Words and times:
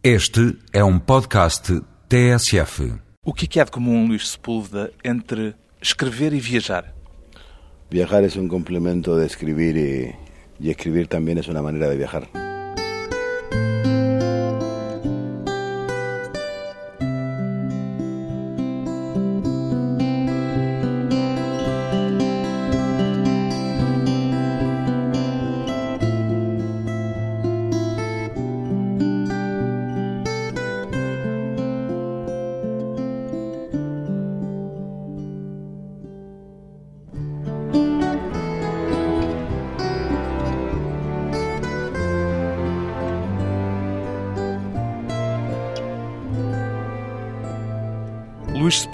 Este 0.00 0.56
é 0.72 0.84
um 0.84 0.96
podcast 0.96 1.80
TSF. 2.08 2.94
O 3.26 3.34
que 3.34 3.46
é 3.46 3.48
que 3.48 3.58
há 3.58 3.64
de 3.64 3.72
comum, 3.72 4.06
Luís 4.06 4.28
Sepúlveda, 4.28 4.92
entre 5.02 5.56
escrever 5.82 6.32
e 6.32 6.38
viajar? 6.38 6.94
Viajar 7.90 8.22
es 8.22 8.36
un 8.36 8.46
complemento 8.46 9.16
de 9.16 9.26
escribir 9.26 9.76
y, 9.76 10.14
y 10.60 10.70
escribir 10.70 11.08
también 11.08 11.38
es 11.38 11.48
una 11.48 11.62
manera 11.62 11.88
de 11.88 11.96
viajar. 11.96 12.28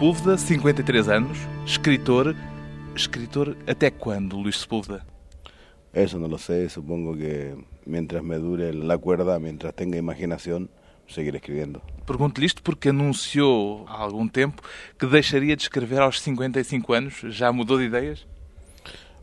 Sepúlveda, 0.04 0.36
53 0.36 1.08
anos, 1.08 1.38
escritor. 1.64 2.36
Escritor 2.94 3.56
até 3.66 3.90
quando, 3.90 4.36
Luís 4.36 4.58
Sepúlveda? 4.58 5.06
Eso 5.94 6.18
no 6.18 6.28
lo 6.28 6.36
sé, 6.36 6.68
supongo 6.68 7.16
que 7.16 7.56
mientras 7.86 8.22
me 8.22 8.36
dure 8.36 8.74
la 8.74 8.98
cuerda, 8.98 9.38
mientras 9.38 9.74
tenga 9.74 9.96
imaginación, 9.96 10.68
seguiré 11.06 11.38
escribiendo. 11.38 11.80
Pergunto-lhe 12.06 12.44
isto 12.44 12.62
porque 12.62 12.90
anunciou 12.90 13.86
há 13.88 14.02
algum 14.02 14.28
tempo 14.28 14.62
que 14.98 15.06
deixaria 15.06 15.56
de 15.56 15.62
escrever 15.62 16.02
aos 16.02 16.20
55 16.20 16.92
anos. 16.92 17.14
Já 17.30 17.50
mudou 17.50 17.78
de 17.78 17.86
ideias? 17.86 18.26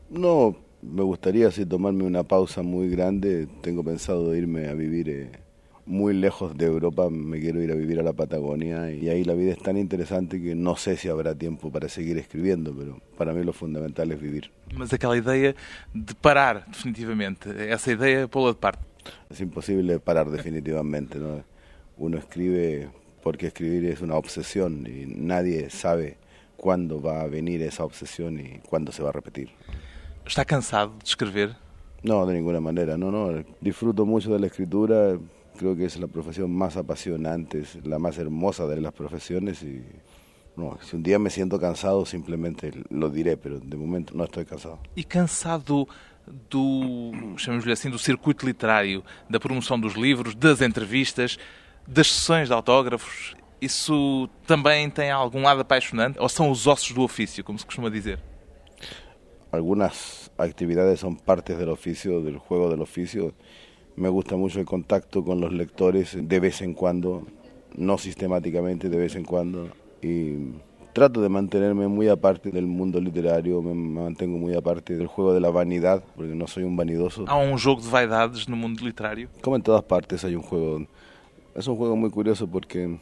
No, 0.09 0.55
me 0.81 1.03
gustaría 1.03 1.47
así 1.47 1.63
tomarme 1.63 2.05
una 2.05 2.23
pausa 2.23 2.63
muy 2.63 2.89
grande. 2.89 3.47
Tengo 3.61 3.83
pensado 3.83 4.35
irme 4.35 4.67
a 4.67 4.73
vivir 4.73 5.09
eh, 5.09 5.31
muy 5.85 6.13
lejos 6.13 6.57
de 6.57 6.65
Europa. 6.65 7.09
Me 7.09 7.39
quiero 7.39 7.61
ir 7.61 7.71
a 7.71 7.75
vivir 7.75 7.99
a 7.99 8.03
la 8.03 8.13
Patagonia 8.13 8.91
y 8.91 9.09
ahí 9.09 9.23
la 9.23 9.33
vida 9.33 9.51
es 9.51 9.59
tan 9.59 9.77
interesante 9.77 10.41
que 10.41 10.55
no 10.55 10.75
sé 10.75 10.97
si 10.97 11.09
habrá 11.09 11.35
tiempo 11.35 11.71
para 11.71 11.89
seguir 11.89 12.17
escribiendo, 12.17 12.73
pero 12.75 12.99
para 13.17 13.33
mí 13.33 13.43
lo 13.43 13.53
fundamental 13.53 14.11
es 14.11 14.21
vivir. 14.21 14.51
Mas 14.73 14.93
aquela 14.93 15.17
ideia 15.17 15.55
de 15.93 16.13
parar 16.15 16.65
definitivamente, 16.67 17.71
essa 17.71 17.91
ideia 17.91 18.27
pô-la 18.27 18.53
de 18.53 18.59
parte. 18.59 18.83
Es 19.29 19.41
imposible 19.41 19.99
parar 19.99 20.29
definitivamente, 20.29 21.17
¿no? 21.17 21.43
Uno 21.97 22.17
escribe 22.17 22.89
porque 23.21 23.47
escribir 23.47 23.85
es 23.85 24.01
una 24.01 24.15
obsesión 24.15 24.87
y 24.87 25.05
nadie 25.05 25.69
sabe 25.69 26.17
cuándo 26.57 27.01
va 27.01 27.21
a 27.21 27.27
venir 27.27 27.61
esa 27.63 27.83
obsesión 27.83 28.39
y 28.39 28.59
cuándo 28.69 28.91
se 28.91 29.03
va 29.03 29.09
a 29.09 29.11
repetir. 29.11 29.49
Está 30.25 30.45
cansado 30.45 30.93
de 30.97 31.03
escrever? 31.03 31.55
No, 32.03 32.25
de 32.25 32.33
ninguna 32.33 32.59
manera, 32.59 32.97
no, 32.97 33.11
no. 33.11 33.43
Disfruto 33.59 34.05
mucho 34.05 34.33
de 34.33 34.39
la 34.39 34.47
escritura, 34.47 35.17
creo 35.57 35.75
que 35.75 35.85
es 35.85 35.97
la 35.97 36.07
profesión 36.07 36.51
más 36.51 36.77
apasionante, 36.77 37.59
es 37.59 37.85
la 37.85 37.99
más 37.99 38.17
hermosa 38.17 38.67
de 38.67 38.81
las 38.81 38.93
profesiones 38.93 39.63
y 39.63 39.83
no, 40.55 40.77
si 40.81 40.95
un 40.95 41.03
día 41.03 41.17
me 41.17 41.29
siento 41.29 41.59
cansado 41.59 42.05
simplemente 42.05 42.71
lo 42.89 43.09
diré, 43.09 43.37
pero 43.37 43.59
de 43.59 43.77
momento 43.77 44.13
no 44.15 44.25
estoy 44.25 44.45
cansado. 44.45 44.79
E 44.95 45.03
cansado 45.03 45.87
do, 46.49 47.11
chamamos-lhe 47.37 47.71
assim, 47.71 47.89
do 47.89 47.97
circuito 47.97 48.45
literário, 48.45 49.03
da 49.29 49.39
promoção 49.39 49.79
dos 49.79 49.95
livros, 49.95 50.35
das 50.35 50.61
entrevistas, 50.61 51.37
das 51.87 52.07
sessões 52.07 52.47
de 52.47 52.53
autógrafos, 52.53 53.35
isso 53.61 54.27
também 54.47 54.89
tem 54.89 55.11
algum 55.11 55.43
lado 55.43 55.61
apaixonante? 55.61 56.19
Ou 56.19 56.27
são 56.27 56.49
os 56.49 56.65
ossos 56.67 56.91
do 56.91 57.01
ofício, 57.01 57.43
como 57.43 57.59
se 57.59 57.65
costuma 57.65 57.89
dizer? 57.89 58.19
Algunas 59.51 60.31
actividades 60.37 60.99
son 60.99 61.15
partes 61.15 61.57
del 61.57 61.69
oficio, 61.69 62.21
del 62.21 62.37
juego 62.39 62.69
del 62.69 62.81
oficio. 62.81 63.33
Me 63.95 64.09
gusta 64.09 64.35
mucho 64.35 64.59
el 64.59 64.65
contacto 64.65 65.23
con 65.23 65.41
los 65.41 65.51
lectores 65.51 66.17
de 66.19 66.39
vez 66.39 66.61
en 66.61 66.73
cuando, 66.73 67.27
no 67.75 67.97
sistemáticamente, 67.97 68.89
de 68.89 68.97
vez 68.97 69.15
en 69.15 69.25
cuando. 69.25 69.69
Y 70.01 70.53
trato 70.93 71.21
de 71.21 71.29
mantenerme 71.29 71.87
muy 71.87 72.07
aparte 72.07 72.51
del 72.51 72.67
mundo 72.67 72.99
literario, 72.99 73.61
me 73.61 73.73
mantengo 73.73 74.37
muy 74.37 74.55
aparte 74.55 74.95
del 74.95 75.07
juego 75.07 75.33
de 75.33 75.39
la 75.39 75.49
vanidad, 75.49 76.03
porque 76.15 76.33
no 76.33 76.47
soy 76.47 76.63
un 76.63 76.75
vanidoso. 76.75 77.25
Há 77.27 77.37
um 77.37 77.57
jogo 77.57 77.81
de 77.81 77.89
vaidades 77.89 78.47
no 78.47 78.55
mundo 78.55 78.83
literário? 78.85 79.29
Como 79.41 79.55
en 79.55 79.61
todas 79.61 79.83
partes 79.83 80.23
hay 80.23 80.35
un 80.35 80.41
juego. 80.41 80.85
Es 81.55 81.67
un 81.67 81.75
juego 81.75 81.95
muy 81.95 82.09
curioso 82.09 82.47
porque 82.47 82.97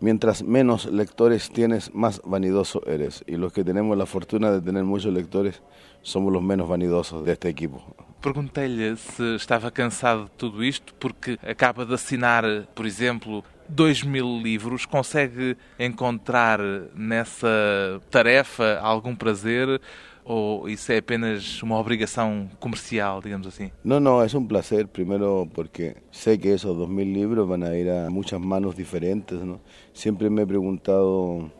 mientras 0.00 0.42
menos 0.42 0.86
lectores 0.86 1.50
tienes, 1.50 1.94
más 1.94 2.20
vanidoso 2.24 2.82
eres. 2.86 3.24
Y 3.26 3.36
los 3.36 3.52
que 3.52 3.64
tenemos 3.64 3.96
la 3.96 4.06
fortuna 4.06 4.50
de 4.50 4.60
tener 4.60 4.84
muchos 4.84 5.12
lectores 5.12 5.62
somos 6.02 6.32
los 6.32 6.42
menos 6.42 6.68
vanidosos 6.68 7.24
de 7.24 7.32
este 7.32 7.48
equipo. 7.48 7.82
Perguntei-lhe 8.20 8.96
se 8.96 9.36
estava 9.36 9.70
cansado 9.70 10.24
de 10.24 10.30
tudo 10.36 10.64
isto 10.64 10.92
porque 10.98 11.38
acaba 11.46 11.84
de 11.84 11.94
assinar, 11.94 12.44
por 12.74 12.86
exemplo, 12.86 13.44
dois 13.68 14.02
mil 14.02 14.42
livros. 14.42 14.86
Consegue 14.86 15.56
encontrar 15.78 16.60
nessa 16.94 18.00
tarefa 18.10 18.80
algum 18.80 19.14
prazer 19.14 19.80
ou 20.26 20.68
isso 20.68 20.90
é 20.90 20.98
apenas 20.98 21.62
uma 21.62 21.78
obrigação 21.78 22.50
comercial, 22.58 23.20
digamos 23.22 23.46
assim? 23.46 23.70
No, 23.84 24.00
no, 24.00 24.24
es 24.24 24.34
un 24.34 24.48
placer, 24.48 24.88
primero 24.88 25.48
porque 25.54 25.96
sé 26.10 26.36
que 26.36 26.52
esos 26.52 26.76
dos 26.76 26.88
mil 26.88 27.12
libros 27.12 27.48
van 27.48 27.62
a 27.62 27.76
ir 27.76 27.88
a 27.88 28.10
muchas 28.10 28.40
manos 28.40 28.76
diferentes. 28.76 29.40
¿no? 29.40 29.60
Siempre 29.92 30.28
me 30.28 30.42
he 30.42 30.46
preguntado 30.46 31.52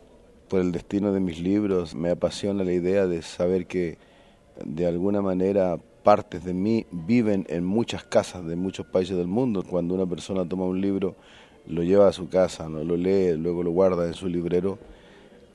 por 0.49 0.59
el 0.59 0.73
destino 0.73 1.13
de 1.13 1.21
mis 1.21 1.39
libros, 1.39 1.95
me 1.95 2.09
apasiona 2.09 2.65
la 2.65 2.73
idea 2.73 3.07
de 3.07 3.21
saber 3.21 3.67
que 3.67 3.97
de 4.65 4.85
alguna 4.85 5.21
manera 5.21 5.77
partes 6.03 6.43
de 6.43 6.53
mí 6.53 6.85
viven 6.91 7.45
en 7.49 7.65
muchas 7.65 8.03
casas 8.03 8.45
de 8.45 8.57
muchos 8.57 8.85
países 8.85 9.15
del 9.15 9.27
mundo. 9.27 9.63
Cuando 9.63 9.93
una 9.95 10.05
persona 10.05 10.47
toma 10.47 10.65
un 10.65 10.81
libro, 10.81 11.15
lo 11.67 11.83
lleva 11.83 12.09
a 12.09 12.13
su 12.13 12.27
casa, 12.27 12.67
¿no? 12.67 12.83
lo 12.83 12.97
lee, 12.97 13.37
luego 13.37 13.63
lo 13.63 13.71
guarda 13.71 14.07
en 14.07 14.13
su 14.13 14.27
librero, 14.27 14.77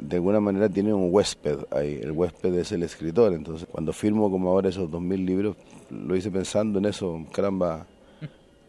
de 0.08 0.16
alguna 0.16 0.40
manera 0.40 0.68
tiene 0.68 0.92
un 0.92 1.08
huésped 1.10 1.58
ahí. 1.70 2.00
El 2.02 2.12
huésped 2.12 2.54
es 2.54 2.72
el 2.72 2.82
escritor. 2.82 3.32
Entonces, 3.32 3.68
cuando 3.70 3.92
firmo 3.92 4.30
como 4.30 4.50
ahora 4.50 4.68
esos 4.68 4.90
dos 4.90 5.00
mil 5.00 5.24
libros, 5.24 5.56
lo 5.90 6.16
hice 6.16 6.30
pensando 6.30 6.78
en 6.78 6.86
eso, 6.86 7.24
caramba, 7.32 7.86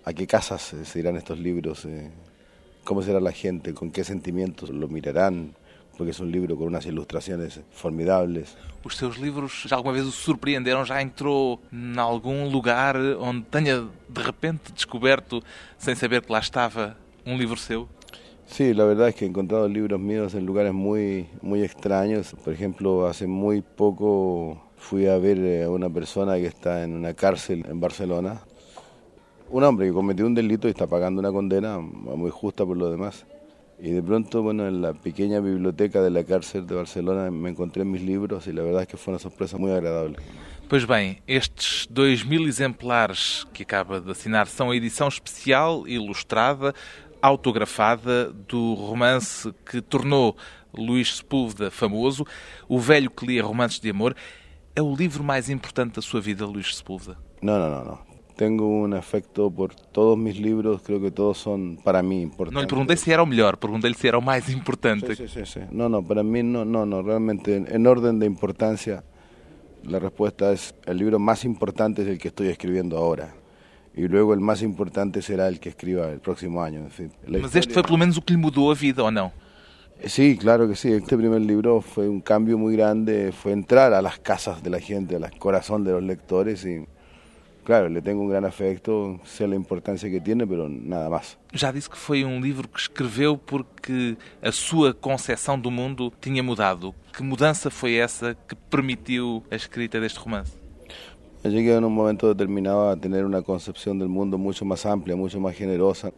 ¿a 0.05 0.13
qué 0.13 0.27
casas 0.27 0.75
se 0.83 0.99
irán 0.99 1.15
estos 1.17 1.39
libros? 1.39 1.85
Eh, 1.85 2.11
¿Cómo 2.83 3.01
será 3.01 3.19
la 3.19 3.31
gente? 3.31 3.73
¿Con 3.73 3.91
qué 3.91 4.03
sentimientos 4.03 4.69
lo 4.69 4.87
mirarán? 4.87 5.53
Porque 5.97 6.11
es 6.11 6.19
un 6.19 6.31
libro 6.31 6.57
con 6.57 6.67
unas 6.67 6.85
ilustraciones 6.85 7.61
formidables. 7.71 8.55
Os 8.83 8.97
seus 8.97 9.17
livros 9.17 9.65
já 9.67 9.75
alguma 9.75 9.93
vez 9.93 10.05
o 10.05 10.11
surpreenderam? 10.11 10.83
Já 10.83 11.01
entrou 11.01 11.61
em 11.71 11.97
algum 11.97 12.49
lugar 12.49 12.97
onde 13.19 13.43
tenha 13.43 13.87
de 14.09 14.21
repente 14.21 14.73
descoberto, 14.73 15.41
sem 15.77 15.95
saber 15.95 16.21
que 16.21 16.31
lá 16.31 16.39
estava, 16.39 16.97
um 17.25 17.37
livro 17.37 17.55
seu? 17.55 17.87
Sí, 18.53 18.75
la 18.75 18.85
verdad 18.85 19.07
es 19.07 19.15
que 19.15 19.25
he 19.25 19.27
encontrado 19.27 19.67
libros 19.67 19.99
míos 19.99 20.35
en 20.35 20.45
lugares 20.45 20.73
muy, 20.73 21.25
muy 21.41 21.63
extraños. 21.63 22.35
Por 22.45 22.53
ejemplo, 22.53 23.07
hace 23.07 23.25
muy 23.25 23.63
poco 23.63 24.61
fui 24.77 25.07
a 25.07 25.17
ver 25.17 25.39
eh, 25.39 25.63
a 25.63 25.71
una 25.71 25.89
persona 25.89 26.35
que 26.35 26.45
está 26.45 26.83
en 26.83 26.93
una 26.93 27.15
cárcel 27.15 27.65
en 27.67 27.79
Barcelona. 27.79 28.41
Un 29.49 29.63
hombre 29.63 29.87
que 29.87 29.91
cometió 29.91 30.27
un 30.27 30.35
delito 30.35 30.67
y 30.67 30.69
está 30.69 30.85
pagando 30.85 31.19
una 31.19 31.31
condena 31.31 31.79
muy 31.79 32.29
justa 32.29 32.63
por 32.63 32.77
lo 32.77 32.91
demás. 32.91 33.25
Y 33.79 33.89
de 33.89 34.03
pronto, 34.03 34.43
bueno, 34.43 34.67
en 34.67 34.83
la 34.83 34.93
pequeña 34.93 35.39
biblioteca 35.39 36.03
de 36.03 36.11
la 36.11 36.23
cárcel 36.23 36.67
de 36.67 36.75
Barcelona 36.75 37.31
me 37.31 37.49
encontré 37.49 37.83
mis 37.83 38.03
libros 38.03 38.45
y 38.45 38.53
la 38.53 38.61
verdad 38.61 38.83
es 38.83 38.87
que 38.87 38.97
fue 38.97 39.13
una 39.13 39.19
sorpresa 39.19 39.57
muy 39.57 39.71
agradable. 39.71 40.17
Pois 40.69 40.87
bem, 40.87 41.21
estes 41.27 41.85
2 41.91 42.23
mil 42.23 42.47
exemplares 42.47 43.45
que 43.53 43.63
acaba 43.63 43.99
de 43.99 44.09
assinar 44.09 44.47
são 44.47 44.71
a 44.71 44.75
edição 44.75 45.07
especial, 45.07 45.87
ilustrada, 45.87 46.73
autografada 47.23 48.31
do 48.31 48.73
romance 48.73 49.53
que 49.65 49.81
tornou 49.81 50.35
Luís 50.73 51.17
Sepúlveda 51.17 51.71
famoso, 51.71 52.25
O 52.67 52.77
Velho 52.79 53.09
que 53.09 53.25
Lia 53.25 53.41
Romances 53.41 53.79
de 53.79 53.89
Amor. 53.89 54.13
É 54.75 54.81
o 54.81 54.93
livro 54.93 55.23
mais 55.23 55.49
importante 55.49 55.95
da 55.95 56.01
sua 56.01 56.19
vida, 56.19 56.45
Luís 56.45 56.75
Sepúlveda? 56.75 57.17
No, 57.41 57.57
no, 57.57 57.69
no, 57.69 57.85
no. 57.85 57.99
Tengo 58.35 58.67
un 58.67 58.93
afecto 58.95 59.49
por 59.51 59.75
todos 59.75 60.17
mis 60.17 60.37
libros, 60.37 60.81
creo 60.81 60.99
que 60.99 61.11
todos 61.11 61.37
son 61.37 61.77
para 61.83 62.01
mí 62.01 62.23
importantes. 62.23 62.55
Não 62.55 62.61
lhe 62.61 62.67
perguntei 62.67 62.97
se 62.97 63.13
era 63.13 63.21
o 63.21 63.27
melhor, 63.27 63.57
perguntei-lhe 63.57 63.95
se 63.95 64.07
era 64.07 64.17
o 64.17 64.21
mais 64.21 64.49
importante. 64.49 65.15
Sí, 65.15 65.27
sí, 65.27 65.45
sí, 65.45 65.45
sí. 65.45 65.59
No, 65.71 65.87
no, 65.87 66.03
para 66.03 66.23
mí 66.23 66.41
no, 66.41 66.65
no, 66.65 66.83
no, 66.85 67.03
realmente 67.03 67.55
en, 67.55 67.67
en 67.73 67.85
orden 67.85 68.17
de 68.17 68.25
importancia 68.25 69.03
la 69.83 69.99
respuesta 69.99 70.51
es 70.51 70.73
el 70.85 70.97
libro 70.97 71.19
más 71.19 71.45
importante 71.45 72.01
es 72.01 72.07
el 72.07 72.17
que 72.17 72.29
estoy 72.29 72.47
escribiendo 72.47 72.97
ahora 72.97 73.35
y 73.95 74.07
luego 74.07 74.33
el 74.33 74.39
más 74.39 74.61
importante 74.61 75.21
será 75.21 75.47
el 75.47 75.59
que 75.59 75.69
escriba 75.69 76.09
el 76.09 76.19
próximo 76.19 76.61
la 76.61 76.69
Mas 77.39 77.55
este 77.55 77.59
historia- 77.59 77.73
foi 77.73 77.83
pelo 77.83 77.97
menos 77.97 78.17
o 78.17 78.21
que 78.21 78.33
lhe 78.33 78.39
mudou 78.39 78.71
a 78.71 78.75
vida, 78.75 79.03
ou 79.03 79.11
não? 79.11 79.31
Sí, 80.05 80.35
claro 80.37 80.67
que 80.67 80.75
sí. 80.75 80.91
Este 80.91 81.15
primer 81.15 81.39
libro 81.41 81.79
fue 81.81 82.09
un 82.09 82.19
cambio 82.19 82.57
muy 82.57 82.75
grande, 82.75 83.31
fue 83.31 83.51
entrar 83.53 83.93
a 83.93 84.01
las 84.01 84.19
casas 84.19 84.61
de 84.61 84.69
la 84.69 84.79
gente, 84.79 85.15
al 85.15 85.37
corazón 85.37 85.83
de 85.83 85.91
los 85.91 86.03
lectores 86.03 86.65
y 86.65 86.85
Claro, 87.63 87.87
le 87.87 88.01
tengo 88.01 88.21
um 88.21 88.27
grande 88.27 88.47
afecto, 88.49 89.21
sei 89.23 89.45
a 89.49 89.55
importância 89.55 90.09
que 90.09 90.19
tem, 90.19 90.35
mas 90.35 90.49
nada 90.83 91.09
mais. 91.09 91.37
Já 91.53 91.71
disse 91.71 91.89
que 91.89 91.97
foi 91.97 92.25
um 92.25 92.41
livro 92.41 92.67
que 92.67 92.77
escreveu 92.77 93.37
porque 93.37 94.17
a 94.41 94.51
sua 94.51 94.93
concepção 94.93 95.57
do 95.57 95.71
mundo 95.71 96.11
tinha 96.19 96.43
mudado. 96.43 96.93
Que 97.13 97.23
mudança 97.23 97.69
foi 97.69 97.95
essa 97.95 98.35
que 98.49 98.53
permitiu 98.69 99.43
a 99.49 99.55
escrita 99.55 99.97
deste 100.01 100.19
romance? 100.19 100.51
Eu 101.43 101.51
cheguei 101.51 101.73
em 101.73 101.83
um 101.83 101.89
momento 101.89 102.33
determinado 102.33 102.79
a 102.79 102.95
ter 102.95 103.25
uma 103.25 103.41
concepção 103.41 103.97
do 103.97 104.07
mundo 104.07 104.37
muito 104.39 104.63
mais 104.63 104.85
ampla, 104.85 105.13
muito 105.13 105.37
mais 105.41 105.57
generosa. 105.57 106.13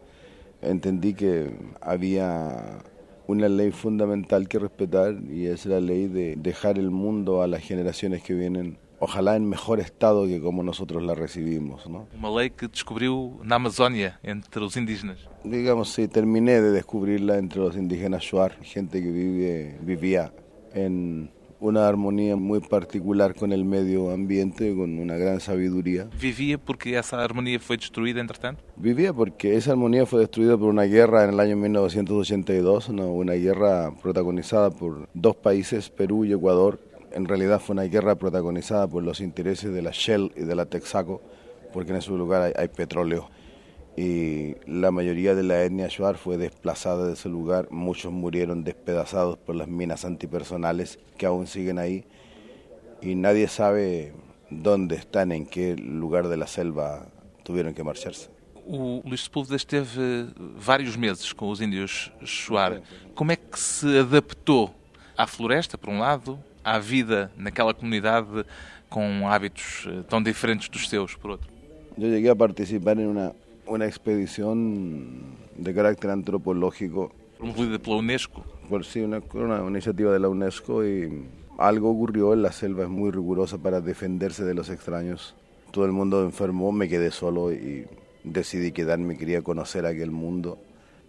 Entendi 0.62 1.14
que 1.14 1.50
havia 1.80 2.78
uma 3.26 3.48
lei 3.48 3.72
fundamental 3.72 4.44
que 4.44 4.56
respetar 4.56 5.12
e 5.28 5.48
essa 5.48 5.68
era 5.68 5.78
a 5.78 5.80
lei 5.80 6.06
de 6.06 6.36
deixar 6.36 6.78
o 6.78 6.92
mundo 6.92 7.40
a 7.40 7.46
las 7.48 7.64
gerações 7.64 8.22
que 8.22 8.34
vienen 8.34 8.78
ojalá 9.00 9.36
en 9.36 9.48
mejor 9.48 9.80
estado 9.80 10.26
que 10.26 10.40
como 10.40 10.62
nosotros 10.62 11.02
la 11.02 11.14
recibimos. 11.14 11.88
¿no? 11.88 12.06
Uma 12.14 12.30
lei 12.30 12.50
que 12.50 12.68
descobriu 12.68 13.40
na 13.42 13.56
Amazónia, 13.56 14.20
entre 14.22 14.62
os 14.64 14.76
indígenas. 14.76 15.18
Digamos, 15.44 15.88
sí, 15.90 16.08
terminé 16.08 16.60
de 16.60 16.70
descubrirla 16.70 17.38
entre 17.38 17.60
los 17.60 17.76
indígenas 17.76 18.22
Shuar, 18.22 18.52
gente 18.62 19.02
que 19.02 19.10
vive, 19.10 19.76
vivía 19.82 20.32
en 20.72 21.30
una 21.60 21.88
armonía 21.88 22.36
muy 22.36 22.60
particular 22.60 23.34
con 23.34 23.52
el 23.52 23.64
medio 23.64 24.10
ambiente, 24.10 24.74
con 24.74 24.98
una 24.98 25.16
gran 25.16 25.40
sabiduría. 25.40 26.08
¿Vivía 26.20 26.58
porque 26.58 26.98
esa 26.98 27.22
armonía 27.22 27.58
fue 27.58 27.76
destruida, 27.76 28.20
entretanto? 28.20 28.62
Vivía 28.76 29.12
porque 29.12 29.56
esa 29.56 29.72
armonía 29.72 30.06
fue 30.06 30.20
destruida 30.20 30.56
por 30.56 30.68
una 30.68 30.84
guerra 30.84 31.24
en 31.24 31.30
el 31.30 31.40
año 31.40 31.56
1982, 31.56 32.90
¿no? 32.90 33.12
una 33.12 33.34
guerra 33.34 33.92
protagonizada 34.02 34.70
por 34.70 35.08
dos 35.14 35.36
países, 35.36 35.90
Perú 35.90 36.24
y 36.24 36.32
Ecuador, 36.32 36.78
en 37.16 37.24
realidad 37.24 37.60
fue 37.60 37.72
una 37.72 37.84
guerra 37.84 38.14
protagonizada 38.16 38.86
por 38.86 39.02
los 39.02 39.20
intereses 39.20 39.72
de 39.72 39.80
la 39.80 39.90
Shell 39.90 40.32
y 40.36 40.42
de 40.42 40.54
la 40.54 40.66
Texaco, 40.66 41.22
porque 41.72 41.92
en 41.92 41.96
ese 41.96 42.10
lugar 42.10 42.52
hay, 42.54 42.68
petróleo. 42.68 43.30
Y 43.96 44.56
la 44.66 44.90
mayoría 44.90 45.34
de 45.34 45.42
la 45.42 45.62
etnia 45.64 45.88
Shuar 45.88 46.18
fue 46.18 46.36
desplazada 46.36 47.06
de 47.06 47.14
ese 47.14 47.30
lugar, 47.30 47.68
muchos 47.70 48.12
murieron 48.12 48.62
despedazados 48.62 49.38
por 49.38 49.54
las 49.54 49.68
minas 49.68 50.04
antipersonales 50.04 50.98
que 51.16 51.24
aún 51.24 51.46
siguen 51.46 51.78
ahí, 51.78 52.04
y 53.00 53.14
nadie 53.14 53.48
sabe 53.48 54.12
dónde 54.50 54.96
están, 54.96 55.32
en 55.32 55.46
qué 55.46 55.76
lugar 55.76 56.28
de 56.28 56.36
la 56.36 56.46
selva 56.46 57.06
tuvieron 57.42 57.72
que 57.72 57.82
marcharse. 57.82 58.28
O 58.68 59.00
Luís 59.04 59.22
Sepúlveda 59.22 59.56
esteve 59.56 60.26
vários 60.56 60.96
meses 60.96 61.32
com 61.32 61.48
os 61.48 61.60
índios 61.60 62.12
Shuar. 62.22 62.82
Como 63.14 63.30
é 63.30 63.36
que 63.36 63.58
se 63.58 63.98
adaptou 63.98 64.74
à 65.16 65.26
floresta, 65.26 65.78
por 65.78 65.88
um 65.88 66.00
lado, 66.00 66.38
à 66.64 66.78
vida 66.78 67.30
naquela 67.36 67.72
comunidade 67.72 68.44
com 68.90 69.28
hábitos 69.28 69.86
eh, 69.86 70.02
tão 70.08 70.20
diferentes 70.20 70.68
dos 70.68 70.88
seus, 70.88 71.14
por 71.14 71.30
outro? 71.30 71.48
Eu 71.96 72.10
cheguei 72.10 72.28
a 72.28 72.36
participar 72.36 72.98
em 72.98 73.06
uma, 73.06 73.34
uma 73.66 73.86
expedição 73.86 74.54
de 75.56 75.72
carácter 75.74 76.10
antropológico. 76.10 77.12
Promovida 77.38 77.78
pela 77.78 77.96
Unesco? 77.96 78.44
Por 78.68 78.84
sí, 78.84 79.00
una, 79.00 79.20
una 79.34 79.68
iniciativa 79.68 80.12
de 80.12 80.18
la 80.18 80.28
Unesco 80.28 80.84
y 80.84 81.24
algo 81.58 81.90
ocurrió, 81.90 82.34
la 82.34 82.52
selva 82.52 82.84
es 82.84 82.88
muy 82.88 83.10
rigurosa 83.10 83.58
para 83.58 83.80
defenderse 83.80 84.44
de 84.44 84.54
los 84.54 84.68
extraños. 84.68 85.34
Todo 85.70 85.84
el 85.84 85.92
mundo 85.92 86.22
enfermó, 86.22 86.72
me 86.72 86.88
quedé 86.88 87.10
solo 87.10 87.52
y 87.52 87.86
decidí 88.24 88.72
quedarme, 88.72 89.16
quería 89.16 89.42
conocer 89.42 89.86
aquel 89.86 90.10
mundo. 90.10 90.58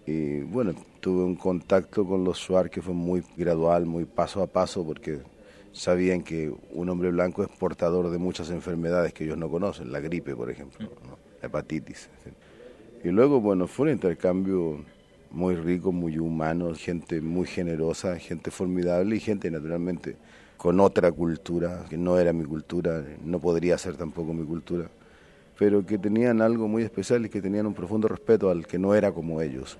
Y 0.06 0.40
bueno, 0.42 0.74
tuve 1.02 1.24
un 1.24 1.36
contacto 1.36 2.06
con 2.06 2.24
los 2.24 2.38
Shuar 2.38 2.70
que 2.70 2.82
fue 2.82 2.94
muy 2.94 3.24
gradual, 3.36 3.86
muy 3.86 4.06
paso 4.06 4.42
a 4.42 4.48
paso, 4.48 4.86
porque 4.86 5.20
sabían 5.74 6.24
que 6.24 6.54
un 6.72 6.90
hombre 6.90 7.12
blanco 7.12 7.44
es 7.44 7.50
portador 7.50 8.10
de 8.10 8.18
muchas 8.18 8.50
enfermedades 8.50 9.14
que 9.14 9.26
ellos 9.26 9.38
no 9.38 9.50
conocen, 9.50 9.92
la 9.92 10.00
gripe, 10.00 10.36
por 10.36 10.50
ejemplo, 10.50 10.90
hepatitis. 11.42 12.10
Y 13.04 13.10
luego, 13.10 13.40
bueno, 13.40 13.68
fue 13.68 13.86
un 13.86 13.92
intercambio 13.94 14.84
muy 15.30 15.56
rico, 15.56 15.92
muy 15.92 16.18
humano, 16.18 16.74
gente 16.74 17.22
muy 17.22 17.46
generosa, 17.46 18.18
gente 18.18 18.50
formidable 18.50 19.16
y 19.16 19.20
gente 19.20 19.52
naturalmente 19.52 20.16
con 20.58 20.80
otra 20.80 21.12
cultura, 21.12 21.86
que 21.90 21.98
no 21.98 22.18
era 22.18 22.34
mi 22.34 22.44
cultura, 22.44 23.04
no 23.24 23.40
podría 23.40 23.78
ser 23.78 23.96
tampoco 23.96 24.34
mi 24.34 24.46
cultura, 24.46 24.90
pero 25.60 25.86
que 25.86 26.00
tenían 26.00 26.42
algo 26.42 26.68
muy 26.68 26.84
especial 26.84 27.26
y 27.26 27.30
que 27.30 27.42
tenían 27.42 27.68
un 27.68 27.76
profundo 27.76 28.08
respeto 28.08 28.50
al 28.50 28.66
que 28.66 28.80
no 28.80 28.96
era 28.96 29.12
como 29.12 29.42
ellos, 29.42 29.78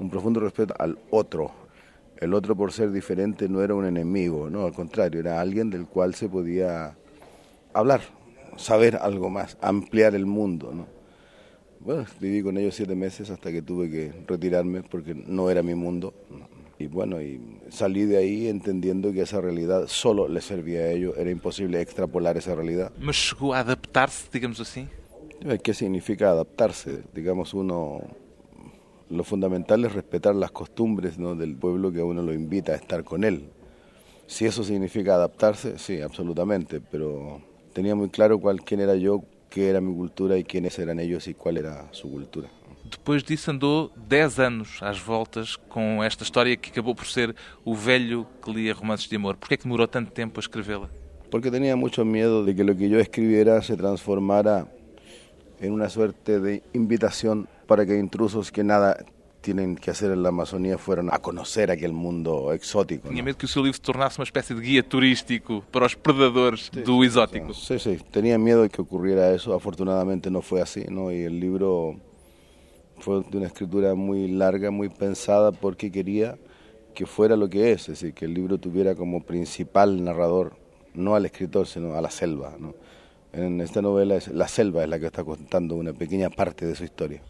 un 0.00 0.10
profundo 0.10 0.40
respeto 0.40 0.74
al 0.78 0.98
otro, 1.10 1.52
el 2.18 2.34
otro 2.34 2.56
por 2.56 2.72
ser 2.72 2.90
diferente 2.90 3.48
no 3.48 3.62
era 3.62 3.74
un 3.74 3.86
enemigo, 3.86 4.50
no, 4.50 4.66
al 4.66 4.72
contrario, 4.72 5.20
era 5.20 5.40
alguien 5.40 5.70
del 5.70 5.86
cual 5.86 6.14
se 6.14 6.28
podía 6.28 6.96
hablar, 7.72 8.00
saber 8.56 8.96
algo 8.96 9.30
más, 9.30 9.56
ampliar 9.60 10.16
el 10.16 10.26
mundo, 10.26 10.72
¿no? 10.74 10.95
Bueno, 11.86 12.04
viví 12.18 12.42
con 12.42 12.58
ellos 12.58 12.74
siete 12.74 12.96
meses 12.96 13.30
hasta 13.30 13.52
que 13.52 13.62
tuve 13.62 13.88
que 13.88 14.12
retirarme 14.26 14.82
porque 14.82 15.14
no 15.14 15.50
era 15.50 15.62
mi 15.62 15.76
mundo. 15.76 16.12
Y 16.80 16.88
bueno, 16.88 17.22
y 17.22 17.40
salí 17.70 18.06
de 18.06 18.16
ahí 18.16 18.48
entendiendo 18.48 19.12
que 19.12 19.20
esa 19.20 19.40
realidad 19.40 19.86
solo 19.86 20.26
le 20.26 20.40
servía 20.40 20.80
a 20.80 20.90
ellos, 20.90 21.14
era 21.16 21.30
imposible 21.30 21.80
extrapolar 21.80 22.36
esa 22.36 22.56
realidad. 22.56 22.90
Mas 22.98 23.30
llegó 23.30 23.54
a 23.54 23.60
adaptarse, 23.60 24.28
digamos 24.32 24.58
así? 24.58 24.88
¿Qué 25.62 25.74
significa 25.74 26.30
adaptarse? 26.32 27.04
Digamos, 27.14 27.54
uno 27.54 28.00
lo 29.08 29.22
fundamental 29.22 29.84
es 29.84 29.92
respetar 29.92 30.34
las 30.34 30.50
costumbres 30.50 31.20
¿no? 31.20 31.36
del 31.36 31.54
pueblo 31.54 31.92
que 31.92 32.00
a 32.00 32.04
uno 32.04 32.20
lo 32.20 32.34
invita 32.34 32.72
a 32.72 32.74
estar 32.74 33.04
con 33.04 33.22
él. 33.22 33.48
Si 34.26 34.44
eso 34.44 34.64
significa 34.64 35.14
adaptarse, 35.14 35.78
sí, 35.78 36.00
absolutamente, 36.00 36.80
pero 36.80 37.40
tenía 37.72 37.94
muy 37.94 38.08
claro 38.08 38.40
cuál, 38.40 38.62
quién 38.62 38.80
era 38.80 38.96
yo, 38.96 39.22
qué 39.50 39.68
era 39.68 39.80
mi 39.80 39.94
cultura 39.94 40.36
y 40.36 40.44
quiénes 40.44 40.78
eran 40.78 41.00
ellos 41.00 41.26
y 41.28 41.34
cuál 41.34 41.56
era 41.56 41.88
su 41.92 42.10
cultura. 42.10 42.48
Depois 42.90 43.24
disso 43.24 43.50
andou 43.50 43.90
10 43.96 44.38
anos 44.38 44.78
às 44.80 44.98
voltas 44.98 45.56
com 45.56 46.04
esta 46.04 46.22
história 46.22 46.56
que 46.56 46.70
acabou 46.70 46.94
por 46.94 47.06
ser 47.06 47.34
o 47.64 47.74
velho 47.74 48.26
que 48.42 48.50
lia 48.52 48.74
romances 48.74 49.08
de 49.08 49.16
amor. 49.16 49.36
Por 49.36 49.48
que 49.48 49.56
demorou 49.56 49.88
tanto 49.88 50.12
tempo 50.12 50.38
a 50.38 50.42
escrevê-la? 50.42 50.88
Porque 51.30 51.50
tenía 51.50 51.74
mucho 51.74 52.04
miedo 52.04 52.44
de 52.44 52.54
que 52.54 52.62
lo 52.62 52.76
que 52.76 52.88
yo 52.88 53.00
escribiera 53.00 53.60
se 53.62 53.76
transformara 53.76 54.68
en 55.60 55.72
una 55.72 55.88
suerte 55.88 56.38
de 56.38 56.62
invitación 56.74 57.48
para 57.66 57.84
que 57.84 57.98
intrusos 57.98 58.52
que 58.52 58.62
nada 58.62 59.04
tienen 59.46 59.76
que 59.76 59.92
hacer 59.92 60.10
en 60.10 60.24
la 60.24 60.30
Amazonía 60.30 60.76
fueran 60.76 61.08
a 61.12 61.20
conocer 61.20 61.70
aquel 61.70 61.92
mundo 61.92 62.52
exótico. 62.52 63.08
Tinha 63.08 63.22
medo 63.22 63.38
que 63.38 63.46
o 63.46 63.48
seu 63.48 63.62
livro 63.62 63.76
se 63.76 63.80
tornasse 63.80 64.18
uma 64.18 64.24
espécie 64.24 64.56
de 64.56 64.60
guia 64.60 64.82
turístico 64.82 65.62
para 65.70 65.86
os 65.86 65.94
predadores 65.94 66.68
sí, 66.74 66.82
do 66.82 67.04
exótico. 67.04 67.54
Sí, 67.54 67.78
sí, 67.78 67.96
tenía 68.10 68.38
miedo 68.38 68.62
de 68.62 68.70
que 68.70 68.82
ocurriera 68.82 69.32
eso, 69.32 69.54
afortunadamente 69.54 70.32
no 70.32 70.42
fue 70.42 70.60
así, 70.60 70.86
¿no? 70.90 71.12
Y 71.12 71.22
el 71.22 71.38
libro 71.38 71.94
fue 72.98 73.22
de 73.22 73.36
una 73.36 73.46
escritura 73.46 73.94
muy 73.94 74.26
larga, 74.26 74.72
muy 74.72 74.88
pensada 74.88 75.52
porque 75.52 75.92
quería 75.92 76.36
que 76.92 77.06
fuera 77.06 77.36
lo 77.36 77.48
que 77.48 77.70
es, 77.70 77.82
es 77.82 78.00
decir, 78.00 78.14
que 78.14 78.24
el 78.24 78.34
libro 78.34 78.58
tuviera 78.58 78.96
como 78.96 79.22
principal 79.22 80.02
narrador, 80.02 80.56
no 80.92 81.14
al 81.14 81.24
escritor, 81.24 81.68
sino 81.68 81.94
a 81.94 82.00
la 82.00 82.10
selva, 82.10 82.56
¿no? 82.58 82.74
En 83.32 83.60
esta 83.60 83.80
novela 83.80 84.16
es 84.16 84.26
la 84.26 84.48
selva 84.48 84.82
es 84.82 84.88
la 84.88 84.98
que 84.98 85.06
está 85.06 85.22
contando 85.22 85.76
una 85.76 85.92
pequeña 85.92 86.30
parte 86.30 86.66
de 86.66 86.74
su 86.74 86.82
historia. 86.82 87.22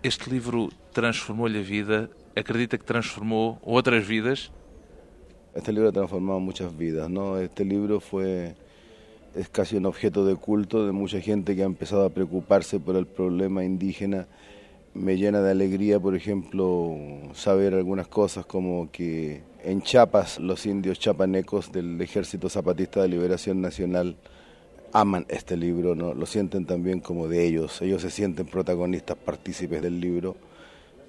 Este 0.00 0.30
livro 0.30 0.68
transformou-lhe 0.92 1.58
a 1.58 1.62
vida? 1.62 2.08
Acredita 2.36 2.78
que 2.78 2.84
transformou 2.84 3.58
outras 3.64 4.06
vidas? 4.06 4.52
Este 5.56 5.72
libro 5.72 5.88
ha 5.88 5.92
transformado 5.92 6.38
muchas 6.38 6.76
vidas, 6.76 7.10
¿no? 7.10 7.36
Este 7.36 7.64
libro 7.64 7.98
fue 7.98 8.54
es 9.34 9.48
casi 9.48 9.76
un 9.76 9.86
objeto 9.86 10.24
de 10.24 10.36
culto 10.36 10.86
de 10.86 10.92
mucha 10.92 11.20
gente 11.20 11.56
que 11.56 11.62
ha 11.62 11.66
empezado 11.66 12.04
a 12.04 12.10
preocuparse 12.10 12.78
por 12.78 12.94
el 12.94 13.06
problema 13.06 13.64
indígena. 13.64 14.28
Me 14.94 15.16
llena 15.16 15.40
de 15.40 15.50
alegría, 15.50 15.98
por 15.98 16.14
ejemplo, 16.14 16.96
saber 17.34 17.74
algunas 17.74 18.06
cosas 18.06 18.46
como 18.46 18.92
que 18.92 19.42
en 19.64 19.82
Chiapas 19.82 20.38
los 20.38 20.64
indios 20.64 21.00
chapanecos 21.00 21.72
del 21.72 22.00
Ejército 22.00 22.48
Zapatista 22.48 23.02
de 23.02 23.08
Liberación 23.08 23.60
Nacional 23.60 24.16
aman 24.92 25.26
este 25.28 25.56
libro, 25.56 25.94
¿no? 25.94 26.14
lo 26.14 26.26
sienten 26.26 26.64
también 26.64 27.00
como 27.00 27.28
de 27.28 27.46
ellos, 27.46 27.82
ellos 27.82 28.02
se 28.02 28.10
sienten 28.10 28.46
protagonistas, 28.46 29.16
partícipes 29.16 29.82
del 29.82 30.00
libro. 30.00 30.36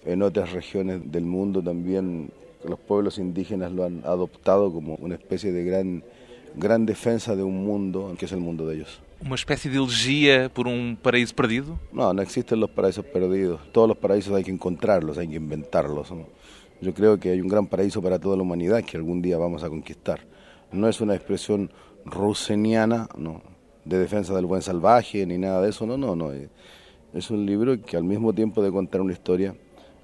En 0.05 0.21
otras 0.21 0.53
regiones 0.53 1.11
del 1.11 1.25
mundo 1.25 1.61
también 1.61 2.31
los 2.63 2.79
pueblos 2.79 3.17
indígenas 3.17 3.71
lo 3.71 3.85
han 3.85 4.01
adoptado 4.05 4.71
como 4.71 4.95
una 4.95 5.15
especie 5.15 5.51
de 5.51 5.63
gran, 5.63 6.03
gran 6.55 6.85
defensa 6.85 7.35
de 7.35 7.43
un 7.43 7.65
mundo 7.65 8.15
que 8.17 8.25
es 8.25 8.31
el 8.31 8.39
mundo 8.39 8.65
de 8.65 8.75
ellos. 8.75 9.01
¿Una 9.25 9.35
especie 9.35 9.69
de 9.69 9.77
elegía 9.77 10.47
por 10.47 10.67
un 10.67 10.97
paraíso 11.01 11.35
perdido? 11.35 11.77
No, 11.91 12.13
no 12.13 12.21
existen 12.21 12.59
los 12.59 12.69
paraísos 12.69 13.03
perdidos. 13.05 13.59
Todos 13.73 13.89
los 13.89 13.97
paraísos 13.97 14.33
hay 14.33 14.43
que 14.43 14.51
encontrarlos, 14.51 15.17
hay 15.17 15.27
que 15.27 15.35
inventarlos. 15.35 16.13
Yo 16.81 16.93
creo 16.93 17.19
que 17.19 17.31
hay 17.31 17.41
un 17.41 17.49
gran 17.49 17.67
paraíso 17.67 18.01
para 18.01 18.19
toda 18.19 18.37
la 18.37 18.43
humanidad 18.43 18.81
que 18.83 18.95
algún 18.95 19.21
día 19.21 19.37
vamos 19.37 19.63
a 19.63 19.69
conquistar. 19.69 20.21
No 20.71 20.87
es 20.87 21.01
una 21.01 21.15
expresión 21.15 21.69
ruseniana, 22.05 23.09
no, 23.17 23.41
de 23.85 23.97
defensa 23.97 24.35
del 24.35 24.45
buen 24.45 24.61
salvaje 24.61 25.25
ni 25.25 25.37
nada 25.37 25.61
de 25.61 25.69
eso, 25.69 25.85
no, 25.85 25.97
no, 25.97 26.15
no. 26.15 26.31
Eh, 26.31 26.49
es 27.13 27.31
un 27.31 27.45
libro 27.45 27.81
que 27.81 27.97
al 27.97 28.03
mismo 28.03 28.33
tiempo 28.33 28.61
de 28.61 28.71
contar 28.71 29.01
una 29.01 29.13
historia 29.13 29.55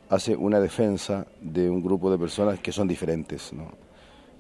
hace 0.10 0.36
una 0.36 0.60
defensa 0.60 1.28
de 1.42 1.70
un 1.70 1.84
grupo 1.84 2.12
de 2.12 2.18
personas 2.18 2.60
que 2.60 2.72
son 2.72 2.88
diferentes, 2.88 3.54
¿no? 3.54 3.86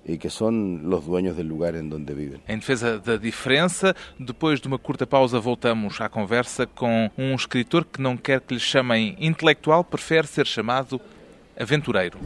y 0.05 0.17
que 0.17 0.29
son 0.29 0.87
los 0.89 1.05
dueños 1.05 1.35
del 1.35 1.47
lugar 1.47 1.75
en 1.75 1.89
donde 1.89 2.13
viven. 2.13 2.41
Em 2.47 2.59
defesa 2.59 2.99
da 2.99 3.17
diferença, 3.17 3.95
depois 4.19 4.61
de 4.61 4.67
uma 4.67 4.77
curta 4.77 5.07
pausa 5.07 5.39
voltamos 5.39 5.99
à 5.99 6.07
conversa 6.07 6.67
com 6.67 7.09
um 7.17 7.33
escritor 7.33 7.83
que 7.85 7.99
não 7.99 8.15
quer 8.15 8.39
que 8.39 8.53
lhe 8.53 8.59
chamem 8.59 9.17
intelectual, 9.19 9.83
prefere 9.83 10.27
ser 10.27 10.45
chamado 10.45 11.01
aventureiro. 11.59 12.19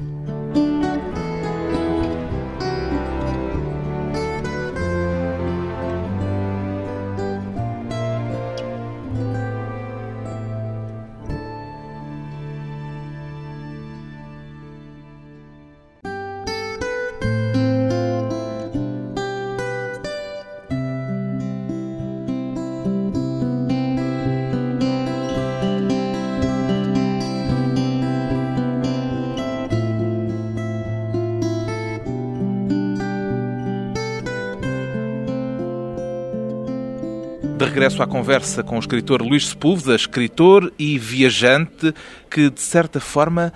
De 37.60 37.66
regresso 37.66 38.02
à 38.02 38.08
conversa 38.08 38.64
com 38.64 38.78
o 38.78 38.80
escritor 38.80 39.22
Luís 39.22 39.50
Sepúlveda, 39.50 39.94
escritor 39.94 40.72
e 40.80 40.98
viajante, 40.98 41.94
que 42.32 42.50
de 42.50 42.62
certa 42.62 43.02
forma 43.02 43.52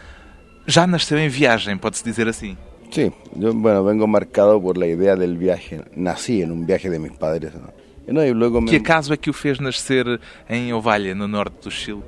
já 0.68 0.86
nasceu 0.86 1.18
em 1.18 1.30
viagem, 1.30 1.78
pode-se 1.78 2.04
dizer 2.04 2.28
assim. 2.28 2.58
Sí, 2.92 3.14
yo 3.34 3.54
bueno, 3.54 3.82
vengo 3.86 4.06
marcado 4.06 4.62
por 4.62 4.78
la 4.78 4.88
idea 4.88 5.16
del 5.16 5.38
viaje. 5.38 5.80
Nací 5.96 6.42
en 6.42 6.52
un 6.52 6.66
viaje 6.66 6.90
de 6.90 7.00
mis 7.00 7.14
padres. 7.14 7.54
¿no? 8.06 8.26
Y 8.26 8.34
luego 8.34 8.60
me- 8.60 8.70
Que 8.70 8.76
acaso 8.76 9.14
é 9.14 9.18
que 9.18 9.30
o 9.30 9.34
fez 9.34 9.60
nascer 9.62 10.20
em 10.50 10.74
Ovalha, 10.74 11.16
no 11.16 11.26
norte 11.26 11.56
do 11.64 11.72
Chile? 11.72 12.04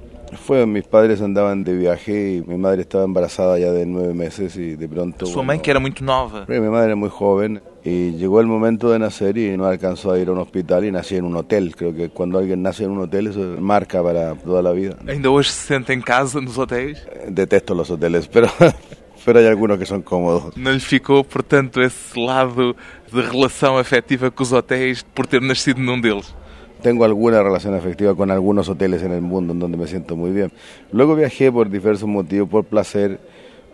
Fue, 0.46 0.66
mis 0.66 0.86
padres 0.86 1.22
andaban 1.22 1.64
de 1.64 1.78
viaje 1.78 2.12
y 2.12 2.42
mi 2.46 2.58
madre 2.58 2.82
estaba 2.82 3.06
embarazada 3.06 3.58
ya 3.58 3.72
de 3.72 3.86
nueve 3.86 4.14
meses 4.14 4.58
y 4.58 4.76
de 4.76 4.88
pronto... 4.90 5.26
Sua 5.28 5.36
bueno, 5.36 5.48
mãe, 5.48 5.60
que 5.60 5.72
era 5.72 5.80
muito 5.80 6.04
nova, 6.04 6.46
Mi 6.50 6.60
madre 6.60 6.88
era 6.88 6.96
muy 6.98 7.10
joven 7.10 7.62
y 7.88 8.14
llegó 8.18 8.42
el 8.42 8.48
momento 8.48 8.90
de 8.90 8.98
nacer 8.98 9.38
y 9.38 9.56
no 9.56 9.66
alcanzó 9.66 10.12
a 10.12 10.18
ir 10.20 10.28
a 10.30 10.32
un 10.32 10.40
hospital 10.40 10.86
y 10.86 10.92
nací 10.92 11.18
en 11.18 11.24
un 11.26 11.36
hotel. 11.36 11.76
Creo 11.76 11.94
que 11.94 12.10
cuando 12.10 12.40
alguien 12.40 12.64
nace 12.64 12.84
en 12.84 12.90
un 12.90 13.00
hotel 13.00 13.28
eso 13.28 13.40
marca 13.60 14.02
para 14.02 14.34
toda 14.34 14.64
la 14.64 14.72
vida. 14.72 14.98
ainda 15.08 15.30
hoje 15.30 15.52
se 15.52 15.68
sente 15.68 15.94
em 15.94 16.02
casa 16.02 16.42
nos 16.42 16.58
hotéis. 16.58 16.98
Eh, 17.12 17.28
Detesto 17.30 17.76
los 17.76 17.92
hoteles, 17.92 18.28
pero, 18.28 18.48
pero 19.26 19.38
hay 19.40 19.46
algunos 19.46 19.78
que 19.78 19.86
son 19.86 20.02
cómodos. 20.02 20.58
Não 20.58 20.72
lhe 20.74 20.80
ficou, 20.80 21.24
portanto, 21.24 21.80
esse 21.80 22.20
lado 22.20 22.76
de 23.14 23.22
relação 23.22 23.78
afetiva 23.78 24.32
com 24.32 24.42
os 24.42 24.52
hotéis 24.52 25.04
por 25.14 25.28
ter 25.28 25.40
nascido 25.42 25.80
num 25.80 26.02
deles. 26.02 26.34
Tengo 26.82 27.04
alguna 27.06 27.42
relación 27.44 27.74
afectiva 27.76 28.16
con 28.16 28.32
algunos 28.32 28.68
hoteles 28.68 29.04
en 29.04 29.12
el 29.12 29.22
mundo 29.22 29.54
en 29.54 29.60
donde 29.60 29.78
me 29.78 29.86
siento 29.88 30.16
muy 30.16 30.32
bien. 30.32 30.52
Luego 30.92 31.16
viajé 31.16 31.52
por 31.52 31.70
diversos 31.70 32.10
motivos, 32.10 32.50
por 32.50 32.64
placer. 32.64 33.20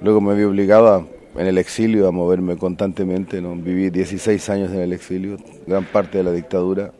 Luego 0.02 0.20
me 0.20 0.36
vi 0.36 0.44
obligado 0.44 0.88
a- 0.88 1.06
en 1.36 1.48
el 1.48 1.58
exilio 1.58 2.08
a 2.08 2.12
moverme 2.12 2.58
constantemente. 2.58 3.42
¿no? 3.42 3.56
Viví 3.56 3.90
16 3.90 4.50
años 4.50 4.72
en 4.72 4.80
el 4.80 4.94
exilio, 4.94 5.38
gran 5.68 5.86
parte 5.86 6.18
de 6.18 6.24
la 6.24 6.32
dictadura, 6.32 6.92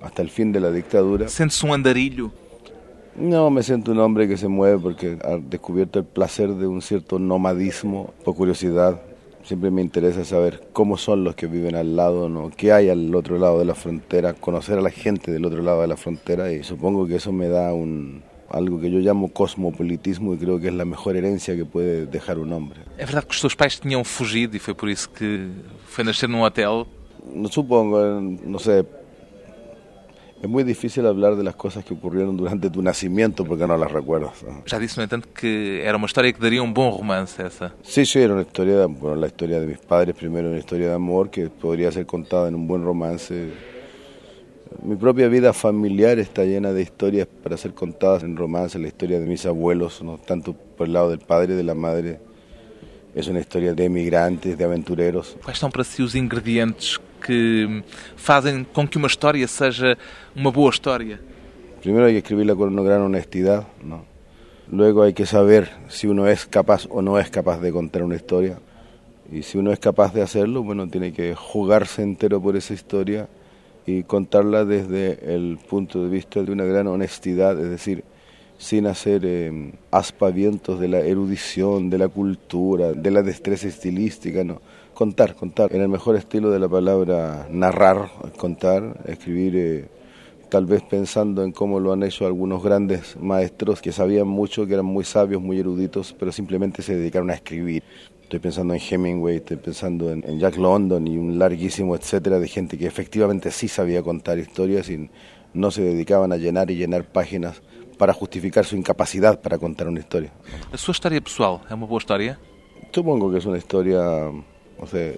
hasta 0.00 0.22
el 0.22 0.30
fin 0.30 0.52
de 0.52 0.60
la 0.60 0.70
dictadura. 0.70 1.28
Sente-se 1.28 1.66
um 1.66 1.72
andarilho. 1.72 2.30
No, 3.14 3.50
me 3.50 3.62
siento 3.62 3.92
un 3.92 4.00
hombre 4.00 4.26
que 4.26 4.38
se 4.38 4.48
mueve 4.48 4.78
porque 4.78 5.18
ha 5.22 5.36
descubierto 5.36 5.98
el 5.98 6.06
placer 6.06 6.48
de 6.54 6.66
un 6.66 6.80
cierto 6.80 7.18
nomadismo, 7.18 8.14
por 8.24 8.34
curiosidad. 8.34 9.02
Siempre 9.44 9.70
me 9.70 9.82
interesa 9.82 10.24
saber 10.24 10.68
cómo 10.72 10.96
son 10.96 11.24
los 11.24 11.34
que 11.34 11.46
viven 11.46 11.74
al 11.74 11.94
lado, 11.96 12.28
¿no? 12.28 12.50
qué 12.56 12.72
hay 12.72 12.88
al 12.88 13.14
otro 13.14 13.38
lado 13.38 13.58
de 13.58 13.64
la 13.64 13.74
frontera, 13.74 14.32
conocer 14.34 14.78
a 14.78 14.82
la 14.82 14.90
gente 14.90 15.32
del 15.32 15.44
otro 15.44 15.62
lado 15.62 15.82
de 15.82 15.88
la 15.88 15.96
frontera 15.96 16.52
y 16.52 16.62
supongo 16.62 17.06
que 17.08 17.16
eso 17.16 17.32
me 17.32 17.48
da 17.48 17.74
un, 17.74 18.22
algo 18.52 18.80
que 18.80 18.90
yo 18.90 18.98
llamo 18.98 19.28
cosmopolitismo 19.28 20.34
y 20.34 20.38
creo 20.38 20.60
que 20.60 20.68
es 20.68 20.74
la 20.74 20.84
mejor 20.84 21.16
herencia 21.16 21.56
que 21.56 21.64
puede 21.64 22.06
dejar 22.06 22.38
un 22.38 22.52
hombre. 22.52 22.80
É 22.98 23.04
verdade 23.04 23.26
que 23.26 23.36
seus 23.36 23.54
pais 23.54 23.80
tinham 23.80 24.04
fugido 24.04 24.56
e 24.56 24.58
foi 24.58 24.74
por 24.74 24.88
isso 24.88 25.08
que 25.08 25.48
foi 25.86 26.04
nascer 26.04 26.28
num 26.28 26.42
hotel. 26.42 26.86
No 27.24 27.48
supongo, 27.48 28.00
eh, 28.00 28.20
no 28.44 28.58
sé, 28.58 28.84
es 30.42 30.48
muy 30.48 30.64
difícil 30.64 31.06
hablar 31.06 31.36
de 31.36 31.44
las 31.44 31.54
cosas 31.54 31.84
que 31.84 31.94
ocurrieron 31.94 32.36
durante 32.36 32.68
tu 32.68 32.82
nacimiento 32.82 33.44
porque 33.44 33.64
no 33.64 33.76
las 33.76 33.92
recuerdas. 33.92 34.42
¿no? 34.42 34.64
Já 34.66 34.78
disse, 34.80 34.96
no 34.98 35.04
entanto, 35.04 35.28
que 35.32 35.84
era 35.84 35.96
uma 35.96 36.06
história 36.06 36.32
que 36.32 36.40
daria 36.40 36.60
um 36.60 36.72
bom 36.72 36.90
romance, 36.90 37.40
essa. 37.40 37.72
Sí, 37.82 38.04
sí, 38.04 38.18
era 38.18 38.34
una 38.34 38.42
historia, 38.42 38.76
de, 38.76 38.86
bueno, 38.86 39.14
la 39.16 39.28
historia 39.28 39.60
de 39.60 39.68
mis 39.68 39.78
padres 39.78 40.16
primero, 40.16 40.48
una 40.48 40.58
historia 40.58 40.88
de 40.88 40.94
amor 40.94 41.30
que 41.30 41.48
podría 41.48 41.92
ser 41.92 42.06
contada 42.06 42.48
en 42.48 42.56
un 42.56 42.66
buen 42.66 42.84
romance. 42.84 43.52
Mi 44.82 44.96
propia 44.96 45.28
vida 45.28 45.52
familiar 45.52 46.18
está 46.18 46.44
llena 46.44 46.72
de 46.72 46.82
historias 46.82 47.26
para 47.42 47.56
ser 47.56 47.74
contadas 47.74 48.22
en 48.22 48.36
romance, 48.36 48.78
la 48.78 48.88
historia 48.88 49.20
de 49.20 49.26
mis 49.26 49.44
abuelos, 49.46 50.02
¿no? 50.02 50.18
tanto 50.18 50.54
por 50.54 50.86
el 50.86 50.92
lado 50.92 51.10
del 51.10 51.18
padre 51.18 51.54
y 51.54 51.56
de 51.56 51.62
la 51.62 51.74
madre. 51.74 52.20
Es 53.14 53.28
una 53.28 53.40
historia 53.40 53.74
de 53.74 53.84
emigrantes, 53.84 54.56
de 54.56 54.64
aventureros. 54.64 55.36
Quais 55.44 55.58
são 55.58 55.70
para 55.70 55.84
si 55.84 56.02
os 56.02 56.14
ingredientes 56.14 56.98
que 57.20 57.82
fazem 58.16 58.64
com 58.64 58.88
que 58.88 58.96
uma 58.96 59.06
história 59.06 59.46
seja 59.46 59.98
uma 60.34 60.50
boa 60.50 60.70
história? 60.70 61.20
Primero 61.82 62.06
hay 62.06 62.12
que 62.12 62.18
escribirla 62.18 62.54
con 62.54 62.72
una 62.72 62.82
gran 62.82 63.02
honestidad, 63.02 63.66
¿no? 63.84 64.04
Luego 64.70 65.02
hay 65.02 65.12
que 65.12 65.26
saber 65.26 65.70
si 65.88 66.06
uno 66.06 66.26
es 66.26 66.46
capaz 66.46 66.86
o 66.88 67.02
no 67.02 67.18
es 67.18 67.28
capaz 67.28 67.60
de 67.60 67.70
contar 67.70 68.02
una 68.02 68.14
historia. 68.14 68.58
Y 69.30 69.42
si 69.42 69.58
uno 69.58 69.72
es 69.72 69.78
capaz 69.78 70.14
de 70.14 70.22
hacerlo, 70.22 70.62
bueno, 70.62 70.88
tiene 70.88 71.12
que 71.12 71.34
jugarse 71.34 72.02
entero 72.02 72.40
por 72.40 72.56
esa 72.56 72.72
historia 72.72 73.28
y 73.86 74.04
contarla 74.04 74.64
desde 74.64 75.34
el 75.34 75.58
punto 75.68 76.02
de 76.04 76.10
vista 76.10 76.42
de 76.42 76.52
una 76.52 76.64
gran 76.64 76.86
honestidad, 76.86 77.58
es 77.60 77.70
decir, 77.70 78.04
sin 78.58 78.86
hacer 78.86 79.22
eh, 79.24 79.72
aspavientos 79.90 80.78
de 80.78 80.88
la 80.88 81.00
erudición, 81.00 81.90
de 81.90 81.98
la 81.98 82.08
cultura, 82.08 82.92
de 82.92 83.10
la 83.10 83.22
destreza 83.22 83.66
estilística, 83.68 84.44
no. 84.44 84.60
Contar, 84.94 85.34
contar, 85.34 85.74
en 85.74 85.80
el 85.80 85.88
mejor 85.88 86.16
estilo 86.16 86.50
de 86.50 86.60
la 86.60 86.68
palabra 86.68 87.48
narrar, 87.50 88.10
contar, 88.36 89.00
escribir, 89.06 89.56
eh, 89.56 89.84
tal 90.48 90.66
vez 90.66 90.82
pensando 90.82 91.42
en 91.42 91.50
cómo 91.50 91.80
lo 91.80 91.92
han 91.92 92.02
hecho 92.02 92.26
algunos 92.26 92.62
grandes 92.62 93.16
maestros 93.18 93.80
que 93.80 93.90
sabían 93.90 94.28
mucho, 94.28 94.66
que 94.66 94.74
eran 94.74 94.84
muy 94.84 95.02
sabios, 95.02 95.40
muy 95.40 95.58
eruditos, 95.58 96.14
pero 96.16 96.30
simplemente 96.30 96.82
se 96.82 96.94
dedicaron 96.94 97.30
a 97.30 97.34
escribir. 97.34 97.82
Estoy 98.32 98.40
pensando 98.40 98.72
en 98.72 98.80
Hemingway, 98.80 99.36
estoy 99.36 99.58
pensando 99.58 100.10
en, 100.10 100.24
en 100.26 100.40
Jack 100.40 100.56
London 100.56 101.06
y 101.06 101.18
un 101.18 101.38
larguísimo 101.38 101.94
etcétera 101.94 102.38
de 102.38 102.48
gente 102.48 102.78
que 102.78 102.86
efectivamente 102.86 103.50
sí 103.50 103.68
sabía 103.68 104.02
contar 104.02 104.38
historias 104.38 104.88
y 104.88 105.10
no 105.52 105.70
se 105.70 105.82
dedicaban 105.82 106.32
a 106.32 106.38
llenar 106.38 106.70
y 106.70 106.76
llenar 106.76 107.04
páginas 107.04 107.60
para 107.98 108.14
justificar 108.14 108.64
su 108.64 108.74
incapacidad 108.74 109.42
para 109.42 109.58
contar 109.58 109.86
una 109.86 110.00
historia. 110.00 110.32
A 110.72 110.78
sua 110.78 110.92
história 110.92 111.20
pessoal 111.20 111.60
é 111.68 111.74
uma 111.74 111.86
boa 111.86 111.98
história? 111.98 112.38
Supongo 112.90 113.30
que 113.30 113.36
es 113.36 113.44
una 113.44 113.58
historia, 113.58 114.00
o 114.78 114.86
sea, 114.86 115.12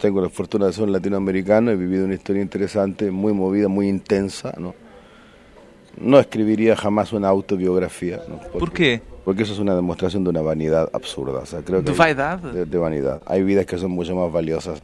tengo 0.00 0.20
la 0.20 0.28
fortuna 0.28 0.66
de 0.66 0.72
ser 0.72 0.82
un 0.82 0.92
latinoamericano, 0.92 1.70
he 1.70 1.76
vivido 1.76 2.04
una 2.04 2.14
historia 2.14 2.42
interesante, 2.42 3.12
muy 3.12 3.32
movida, 3.32 3.68
muy 3.68 3.86
intensa, 3.88 4.52
¿no? 4.58 4.74
No 6.00 6.18
escribiría 6.18 6.74
jamás 6.74 7.12
una 7.12 7.28
autobiografía, 7.28 8.22
¿no? 8.28 8.40
Porque, 8.40 8.58
Por 8.58 8.72
quê? 8.72 9.15
Porque 9.26 9.42
eso 9.42 9.54
es 9.54 9.58
una 9.58 9.74
demostración 9.74 10.22
de 10.22 10.30
una 10.30 10.40
vanidad 10.40 10.88
absurda, 10.92 11.40
o 11.40 11.46
sea, 11.46 11.60
creo 11.62 11.82
que 11.82 11.90
De 11.90 11.98
vaidade? 11.98 12.52
de, 12.52 12.64
de 12.64 12.78
vanidad. 12.78 13.20
Hay 13.26 13.42
vidas 13.42 13.66
que 13.66 13.76
son 13.76 13.90
mucho 13.90 14.14
más 14.14 14.32
valiosas. 14.32 14.80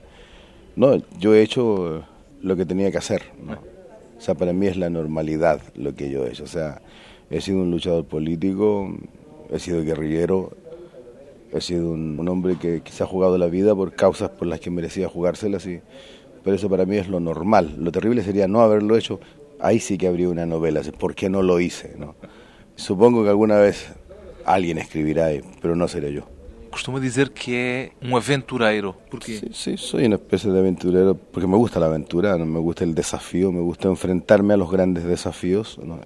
No, 0.75 1.01
yo 1.21 1.33
he 1.33 1.43
hecho 1.43 2.03
lo 2.41 2.57
que 2.57 2.67
tenía 2.67 2.91
que 2.91 2.99
hacer, 2.99 3.23
¿no? 3.41 3.53
O 3.53 4.21
sea, 4.21 4.35
para 4.35 4.53
mí 4.53 4.67
es 4.67 4.77
la 4.77 4.91
normalidad 4.91 5.61
lo 5.77 5.95
que 5.95 6.11
yo 6.11 6.27
he 6.27 6.31
hecho, 6.31 6.43
o 6.43 6.49
sea, 6.49 6.83
he 7.31 7.41
sido 7.41 7.59
un 7.59 7.71
luchador 7.71 8.05
político, 8.05 8.93
he 9.49 9.61
sido 9.61 9.81
guerrillero, 9.85 10.51
he 11.53 11.61
sido 11.61 11.93
un, 11.93 12.19
un 12.19 12.29
hombre 12.29 12.57
que, 12.57 12.83
se 12.91 13.05
ha 13.05 13.07
jugado 13.07 13.39
la 13.39 13.47
vida 13.47 13.77
por 13.77 13.95
causas 13.95 14.31
por 14.31 14.49
las 14.49 14.59
que 14.59 14.71
merecía 14.71 15.09
jugárselas, 15.09 15.65
y, 15.67 15.81
pero 16.43 16.57
eso 16.57 16.69
para 16.69 16.85
mí 16.85 16.97
es 16.97 17.07
lo 17.07 17.21
normal. 17.21 17.77
Lo 17.79 17.93
terrible 17.93 18.25
sería 18.25 18.49
no 18.49 18.61
haberlo 18.61 18.97
hecho. 18.97 19.21
Ahí 19.61 19.79
sí 19.79 19.97
que 19.97 20.09
habría 20.09 20.29
una 20.29 20.47
novela, 20.47 20.83
¿por 20.99 21.15
qué 21.15 21.31
no 21.31 21.43
lo 21.43 21.61
hice? 21.61 21.95
No? 21.97 22.17
Supongo 22.75 23.23
que 23.23 23.29
alguna 23.29 23.59
vez 23.59 23.93
alguien 24.45 24.79
escribirá, 24.79 25.33
eh, 25.33 25.43
pero 25.61 25.77
no 25.77 25.89
seré 25.89 26.13
yo. 26.13 26.23
Costuma 26.71 26.99
dizer 26.99 27.31
que 27.31 27.55
é 27.55 27.91
um 28.03 28.17
aventureiro. 28.17 28.97
Porquê? 29.11 29.37
Sí, 29.37 29.51
sí, 29.53 29.77
soy 29.77 30.07
una 30.07 30.17
especie 30.17 30.51
de 30.51 30.59
aventurero 30.59 31.15
porque 31.15 31.47
me 31.47 31.57
gusta 31.57 31.79
la 31.79 31.87
aventura, 31.87 32.39
me 32.39 32.59
gusta 32.61 32.83
el 32.83 32.95
desafío, 32.95 33.53
me 33.53 33.61
gusta 33.61 33.89
enfrentarme 33.89 34.55
a 34.55 34.57
los 34.57 34.71
grandes 34.71 35.05
desafíos. 35.05 35.79
¿no? 35.85 36.01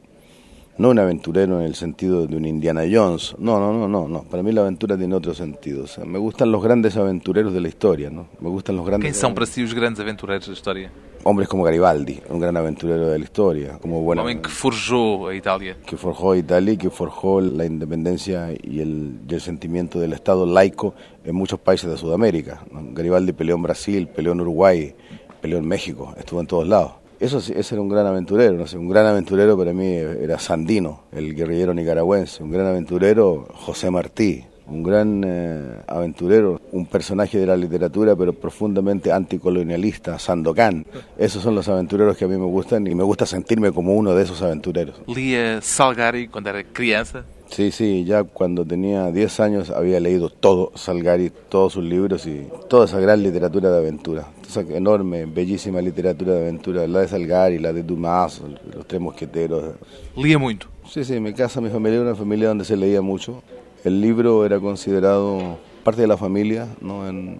No 0.78 0.90
un 0.90 0.98
aventurero 0.98 1.60
en 1.60 1.66
el 1.66 1.74
sentido 1.74 2.26
de 2.26 2.36
un 2.36 2.44
Indiana 2.44 2.82
Jones. 2.90 3.34
No, 3.38 3.58
no, 3.58 3.72
no, 3.72 3.88
no, 3.88 4.08
no. 4.08 4.22
Para 4.24 4.42
mí 4.42 4.52
la 4.52 4.60
aventura 4.60 4.96
tiene 4.96 5.14
otro 5.14 5.34
sentido. 5.34 5.84
O 5.84 5.86
sea, 5.86 6.04
me 6.04 6.18
gustan 6.18 6.52
los 6.52 6.62
grandes 6.62 6.96
aventureros 6.96 7.52
de 7.52 7.60
la 7.60 7.68
historia, 7.68 8.10
¿no? 8.10 8.28
Me 8.40 8.48
gustan 8.48 8.76
los 8.76 8.86
grandes. 8.86 9.10
Quem 9.10 9.14
são 9.14 9.32
para 9.34 9.46
si 9.46 9.62
os 9.62 9.72
grandes 9.72 10.00
aventureiros 10.00 10.46
da 10.46 10.52
história? 10.52 10.90
Hombres 11.24 11.48
como 11.48 11.64
Garibaldi, 11.64 12.20
un 12.28 12.38
gran 12.38 12.56
aventurero 12.56 13.08
de 13.08 13.18
la 13.18 13.24
historia, 13.24 13.78
como 13.80 14.00
bueno, 14.00 14.22
homem 14.22 14.40
que 14.40 14.48
forjou 14.48 15.26
a 15.26 15.34
Itália. 15.34 15.76
que 15.84 15.96
forjó 15.96 16.36
Italia, 16.36 16.76
que 16.76 16.88
forjó 16.88 17.40
la 17.40 17.64
independencia 17.64 18.52
y 18.52 18.78
el, 18.80 19.18
y 19.28 19.34
el 19.34 19.40
sentimiento 19.40 19.98
del 19.98 20.12
Estado 20.12 20.46
laico 20.46 20.94
en 21.24 21.34
muchos 21.34 21.58
países 21.58 21.90
de 21.90 21.96
Sudamérica. 21.96 22.64
¿no? 22.70 22.80
Garibaldi 22.92 23.32
peleó 23.32 23.56
en 23.56 23.62
Brasil, 23.62 24.06
peleó 24.06 24.34
en 24.34 24.42
Uruguay, 24.42 24.94
peleó 25.40 25.58
en 25.58 25.66
México, 25.66 26.14
estuvo 26.16 26.40
en 26.40 26.46
todos 26.46 26.68
lados. 26.68 26.92
Eso 27.18 27.38
ese 27.38 27.74
era 27.74 27.80
un 27.80 27.88
gran 27.88 28.06
aventurero, 28.06 28.54
no 28.54 28.66
sé, 28.66 28.76
un 28.76 28.88
gran 28.88 29.06
aventurero 29.06 29.56
para 29.56 29.72
mí 29.72 29.86
era 29.86 30.38
Sandino, 30.38 31.04
el 31.12 31.34
guerrillero 31.34 31.72
nicaragüense, 31.72 32.42
un 32.42 32.50
gran 32.50 32.66
aventurero 32.66 33.48
José 33.54 33.90
Martí, 33.90 34.44
un 34.66 34.82
gran 34.82 35.22
eh, 35.24 35.80
aventurero, 35.86 36.60
un 36.72 36.86
personaje 36.86 37.38
de 37.38 37.46
la 37.46 37.56
literatura 37.56 38.14
pero 38.16 38.32
profundamente 38.32 39.12
anticolonialista, 39.12 40.18
Sandokan. 40.18 40.84
Esos 41.16 41.42
son 41.42 41.54
los 41.54 41.68
aventureros 41.68 42.16
que 42.16 42.24
a 42.24 42.28
mí 42.28 42.36
me 42.36 42.46
gustan 42.46 42.86
y 42.86 42.94
me 42.94 43.04
gusta 43.04 43.26
sentirme 43.26 43.72
como 43.72 43.94
uno 43.94 44.14
de 44.14 44.24
esos 44.24 44.42
aventureros. 44.42 45.00
Lia 45.06 45.60
Salgari 45.62 46.28
quando 46.28 46.50
era 46.50 46.64
criança. 46.64 47.24
Sí, 47.50 47.70
sí, 47.70 48.04
ya 48.04 48.24
cuando 48.24 48.64
tenía 48.64 49.10
10 49.12 49.40
años 49.40 49.70
había 49.70 49.98
leído 50.00 50.28
todo 50.30 50.72
Salgari, 50.74 51.30
todos 51.48 51.72
sus 51.74 51.84
libros 51.84 52.26
y 52.26 52.48
toda 52.68 52.84
esa 52.86 53.00
gran 53.00 53.22
literatura 53.22 53.70
de 53.70 53.78
aventura. 53.78 54.26
Esa 54.46 54.60
enorme, 54.60 55.24
bellísima 55.26 55.80
literatura 55.80 56.32
de 56.34 56.40
aventura, 56.40 56.86
la 56.86 57.00
de 57.00 57.08
Salgari, 57.08 57.58
la 57.58 57.72
de 57.72 57.82
Dumas, 57.82 58.42
los 58.74 58.86
tres 58.86 59.00
mosqueteros. 59.00 59.74
Lia 60.16 60.38
muito. 60.38 60.66
Sí, 60.90 61.04
sí, 61.04 61.18
mi 61.20 61.32
casa, 61.32 61.60
mi 61.60 61.70
familia 61.70 61.96
era 62.00 62.08
una 62.08 62.14
familia 62.16 62.48
donde 62.48 62.64
se 62.64 62.76
leía 62.76 63.00
mucho. 63.00 63.42
El 63.84 64.00
libro 64.00 64.44
era 64.44 64.58
considerado 64.60 65.58
parte 65.84 66.00
de 66.02 66.08
la 66.08 66.16
familia, 66.16 66.66
¿no? 66.80 67.08
En- 67.08 67.38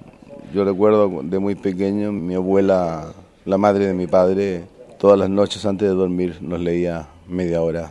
yo 0.55 0.65
recuerdo 0.65 1.21
de 1.25 1.39
muy 1.41 1.57
pequeño, 1.57 2.13
mi 2.13 2.35
abuela, 2.35 3.13
la 3.45 3.59
madre 3.59 3.87
de 3.89 3.95
mi 3.95 4.07
padre, 4.07 4.65
todas 4.99 5.19
las 5.19 5.29
noches 5.29 5.67
antes 5.67 5.89
de 5.89 5.95
dormir 5.95 6.39
nos 6.41 6.61
leía 6.61 7.09
media 7.29 7.61
hora. 7.61 7.91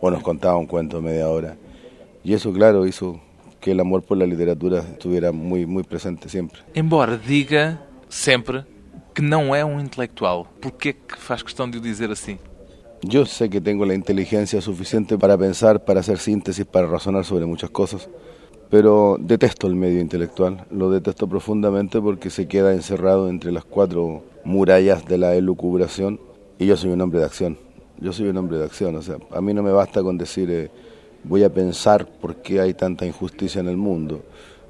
O 0.00 0.10
nos 0.10 0.22
contaba 0.22 0.56
un 0.56 0.66
cuento 0.66 0.96
de 0.96 1.02
media 1.02 1.28
hora. 1.28 1.56
Y 2.24 2.34
eso, 2.34 2.52
claro, 2.52 2.86
hizo 2.86 3.20
que 3.60 3.72
el 3.72 3.80
amor 3.80 4.02
por 4.02 4.16
la 4.16 4.26
literatura 4.26 4.80
estuviera 4.80 5.32
muy, 5.32 5.66
muy 5.66 5.82
presente 5.82 6.28
siempre. 6.28 6.60
Embora 6.74 7.16
diga 7.16 7.80
sempre 8.08 8.64
que 9.14 9.22
não 9.22 9.54
é 9.54 9.64
um 9.64 9.80
intelectual, 9.80 10.46
porquê 10.60 10.92
que 10.92 11.18
faz 11.18 11.42
questão 11.42 11.68
de 11.68 11.78
o 11.78 11.80
dizer 11.80 12.10
assim? 12.10 12.38
Yo 13.02 13.24
sé 13.24 13.48
que 13.48 13.60
tengo 13.62 13.86
la 13.86 13.94
inteligencia 13.94 14.60
suficiente 14.60 15.16
para 15.16 15.36
pensar, 15.38 15.84
para 15.84 16.00
hacer 16.00 16.18
síntesis, 16.18 16.66
para 16.66 16.86
razonar 16.86 17.24
sobre 17.24 17.46
muchas 17.46 17.70
cosas, 17.70 18.10
pero 18.68 19.16
detesto 19.18 19.66
el 19.66 19.74
medio 19.74 20.00
intelectual, 20.00 20.66
lo 20.70 20.90
detesto 20.90 21.26
profundamente 21.26 22.00
porque 22.00 22.28
se 22.28 22.46
queda 22.46 22.74
encerrado 22.74 23.30
entre 23.30 23.52
las 23.52 23.64
cuatro 23.64 24.22
murallas 24.44 25.06
de 25.06 25.16
la 25.16 25.34
elucubración 25.34 26.20
y 26.58 26.66
yo 26.66 26.76
soy 26.76 26.90
un 26.90 27.00
hombre 27.00 27.20
de 27.20 27.26
acción, 27.26 27.58
yo 28.00 28.12
soy 28.12 28.28
un 28.28 28.36
hombre 28.36 28.58
de 28.58 28.64
acción, 28.64 28.96
o 28.96 29.02
sea, 29.02 29.16
a 29.30 29.40
mí 29.40 29.52
no 29.54 29.62
me 29.62 29.72
basta 29.72 30.02
con 30.02 30.16
decir 30.18 30.50
eh, 30.50 30.70
voy 31.24 31.42
a 31.44 31.50
pensar 31.52 32.06
por 32.06 32.36
qué 32.36 32.60
hay 32.60 32.74
tanta 32.74 33.04
injusticia 33.06 33.60
en 33.60 33.68
el 33.68 33.76
mundo. 33.76 34.22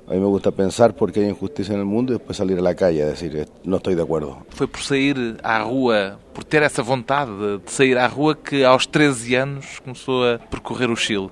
A 0.08 0.14
mí 0.14 0.18
me 0.18 0.26
gusta 0.26 0.50
pensar 0.50 0.96
por 0.96 1.12
qué 1.12 1.20
hay 1.20 1.28
injusticia 1.28 1.72
en 1.74 1.78
el 1.80 1.86
mundo 1.86 2.12
y 2.12 2.16
después 2.18 2.36
salir 2.36 2.58
a 2.58 2.62
la 2.62 2.74
calle 2.74 3.02
a 3.04 3.06
decir 3.06 3.46
no 3.62 3.76
estoy 3.76 3.94
de 3.94 4.02
acuerdo. 4.02 4.38
Foi 4.50 4.66
por 4.66 4.80
sair 4.82 5.36
à 5.44 5.62
rua, 5.62 6.18
por 6.34 6.42
ter 6.42 6.62
essa 6.64 6.82
vontade 6.82 7.30
de- 7.38 7.58
de 7.58 7.70
sair 7.70 7.96
à 7.96 8.08
rua, 8.08 8.34
que 8.34 8.64
aos 8.64 8.86
13 8.88 9.36
anos 9.36 9.78
começou 9.84 10.24
a 10.24 10.38
percorrer 10.50 10.90
o 10.90 10.96
Chile. 10.96 11.30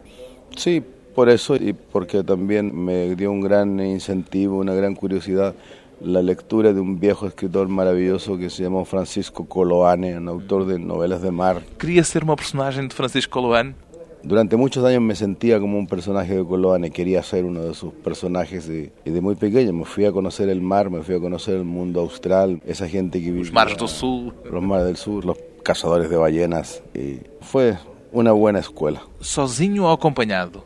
Sí, 0.57 0.81
por 1.13 1.29
eso 1.29 1.57
y 1.57 1.73
porque 1.73 2.23
también 2.23 2.71
me 2.73 3.17
dio 3.17 3.33
un 3.33 3.41
gran 3.41 3.81
incentivo, 3.81 4.59
una 4.59 4.75
gran 4.75 4.95
curiosidad 4.95 5.57
la 6.01 6.23
lectura 6.23 6.73
de 6.73 6.81
un 6.81 6.99
viejo 7.01 7.27
escritor 7.27 7.69
maravilloso 7.69 8.39
que 8.39 8.51
se 8.51 8.63
llamó 8.63 8.85
Francisco 8.85 9.47
Coloane, 9.47 10.17
un 10.17 10.29
autor 10.29 10.67
de 10.67 10.79
novelas 10.79 11.23
de 11.23 11.31
mar. 11.31 11.63
Queria 11.79 12.05
ser 12.05 12.23
uma 12.25 12.37
personagem 12.37 12.87
de 12.89 12.95
Francisco 12.95 13.41
Coloane. 13.41 13.75
Durante 14.23 14.57
muchos 14.57 14.85
años 14.85 15.01
me 15.01 15.15
sentía 15.15 15.61
como 15.61 15.79
un 15.79 15.87
personaje 15.87 16.37
de 16.37 16.45
Coloane, 16.45 16.91
quería 16.91 17.23
ser 17.23 17.45
uno 17.45 17.63
de 17.63 17.75
sus 17.75 17.93
personajes 17.95 18.69
y, 18.69 18.91
y 19.05 19.11
de 19.11 19.21
muy 19.21 19.37
pequeño 19.37 19.73
me 19.73 19.85
fui 19.85 20.05
a 20.07 20.13
conocer 20.13 20.49
el 20.49 20.61
mar, 20.61 20.91
me 20.91 21.03
fui 21.03 21.15
a 21.15 21.21
conocer 21.21 21.55
el 21.55 21.65
mundo 21.65 22.01
austral, 22.01 22.61
esa 22.67 22.89
gente 22.89 23.21
que 23.23 23.31
vive 23.31 23.43
Os 23.43 23.53
mares 23.53 23.77
do 23.77 23.87
Sul. 23.87 24.35
los 24.51 24.63
mares 24.63 24.87
del 24.87 24.97
sur, 24.97 25.25
los 25.25 25.39
cazadores 25.63 26.11
de 26.11 26.17
ballenas 26.17 26.83
y 26.95 27.21
fue 27.41 27.77
una 28.13 28.33
buena 28.33 28.59
escuela. 28.59 29.03
Sozinho 29.21 29.85
ou 29.85 29.93
acompanhado? 29.93 30.65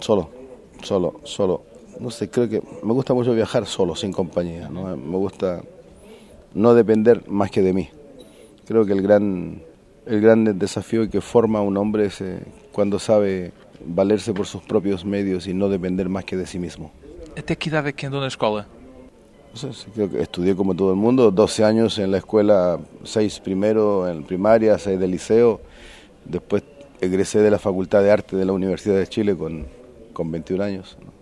Solo, 0.00 0.30
solo, 0.82 1.20
solo. 1.24 1.62
No 2.00 2.10
sé, 2.10 2.30
creo 2.30 2.48
que 2.48 2.62
me 2.82 2.92
gusta 2.94 3.12
mucho 3.12 3.34
viajar 3.34 3.66
solo, 3.66 3.94
sin 3.94 4.10
compañía. 4.10 4.70
¿no? 4.70 4.96
Me 4.96 5.16
gusta 5.16 5.62
no 6.54 6.74
depender 6.74 7.28
más 7.28 7.50
que 7.50 7.60
de 7.60 7.74
mí. 7.74 7.90
Creo 8.66 8.86
que 8.86 8.92
el 8.92 9.02
gran, 9.02 9.62
el 10.06 10.20
gran 10.20 10.58
desafío 10.58 11.08
que 11.10 11.20
forma 11.20 11.60
un 11.60 11.76
hombre 11.76 12.06
es 12.06 12.22
eh, 12.22 12.40
cuando 12.72 12.98
sabe 12.98 13.52
valerse 13.84 14.32
por 14.32 14.46
sus 14.46 14.62
propios 14.62 15.04
medios 15.04 15.46
y 15.46 15.52
no 15.52 15.68
depender 15.68 16.08
más 16.08 16.24
que 16.24 16.36
de 16.36 16.46
sí 16.46 16.58
mismo. 16.58 16.90
Até 17.36 17.56
que 17.56 17.68
idade 17.70 17.90
é 17.90 17.92
que 17.92 18.06
andou 18.06 18.20
na 18.20 18.26
escola? 18.26 18.66
No 19.52 19.56
sé, 19.56 19.72
sí, 19.72 19.86
creo 19.94 20.10
que 20.10 20.20
estudié 20.20 20.56
como 20.56 20.74
todo 20.74 20.90
el 20.90 20.98
mundo, 20.98 21.30
12 21.30 21.64
años 21.64 21.98
en 21.98 22.10
la 22.10 22.18
escuela, 22.18 22.78
6 23.04 23.40
primero 23.40 24.08
en 24.08 24.24
primaria, 24.24 24.78
6 24.78 24.98
de 24.98 25.06
liceo, 25.06 25.60
después 26.24 26.64
egresé 27.00 27.38
de 27.40 27.50
la 27.50 27.58
Facultad 27.58 28.02
de 28.02 28.10
Arte 28.10 28.36
de 28.36 28.44
la 28.44 28.52
Universidad 28.52 28.96
de 28.96 29.06
Chile 29.06 29.36
con, 29.36 29.66
con 30.12 30.30
21 30.30 30.62
años. 30.62 30.98
¿no? 31.00 31.19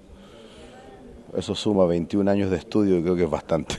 Eso 1.39 1.55
suma 1.55 1.87
21 1.87 2.29
años 2.29 2.51
de 2.51 2.57
estudio 2.57 2.99
y 2.99 3.03
creo 3.03 3.15
que 3.15 3.23
es 3.23 3.31
bastante. 3.31 3.77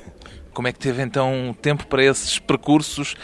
Como 0.54 0.67
é 0.69 0.72
que 0.72 0.80
teve 0.80 1.04
então 1.04 1.54
tempo 1.62 1.86
para 1.88 2.04
esses 2.04 2.39
percursos 2.39 3.15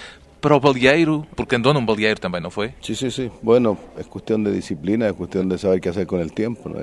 para 0.42 0.54
o 0.54 0.60
baleeiro? 0.60 1.26
Porque 1.38 1.56
andou 1.56 1.74
num 1.74 1.86
baleeiro 1.86 2.20
também, 2.20 2.42
não 2.42 2.52
foi? 2.52 2.74
Sí, 2.82 2.96
sí, 2.96 3.10
sí. 3.12 3.32
Bueno, 3.42 3.78
es 3.98 4.06
cuestión 4.08 4.44
de 4.44 4.52
disciplina, 4.52 5.08
es 5.08 5.14
cuestión 5.14 5.48
de 5.48 5.58
saber 5.58 5.80
qué 5.80 5.88
hacer 5.88 6.06
con 6.06 6.20
el 6.20 6.34
tiempo. 6.34 6.68
¿no? 6.68 6.80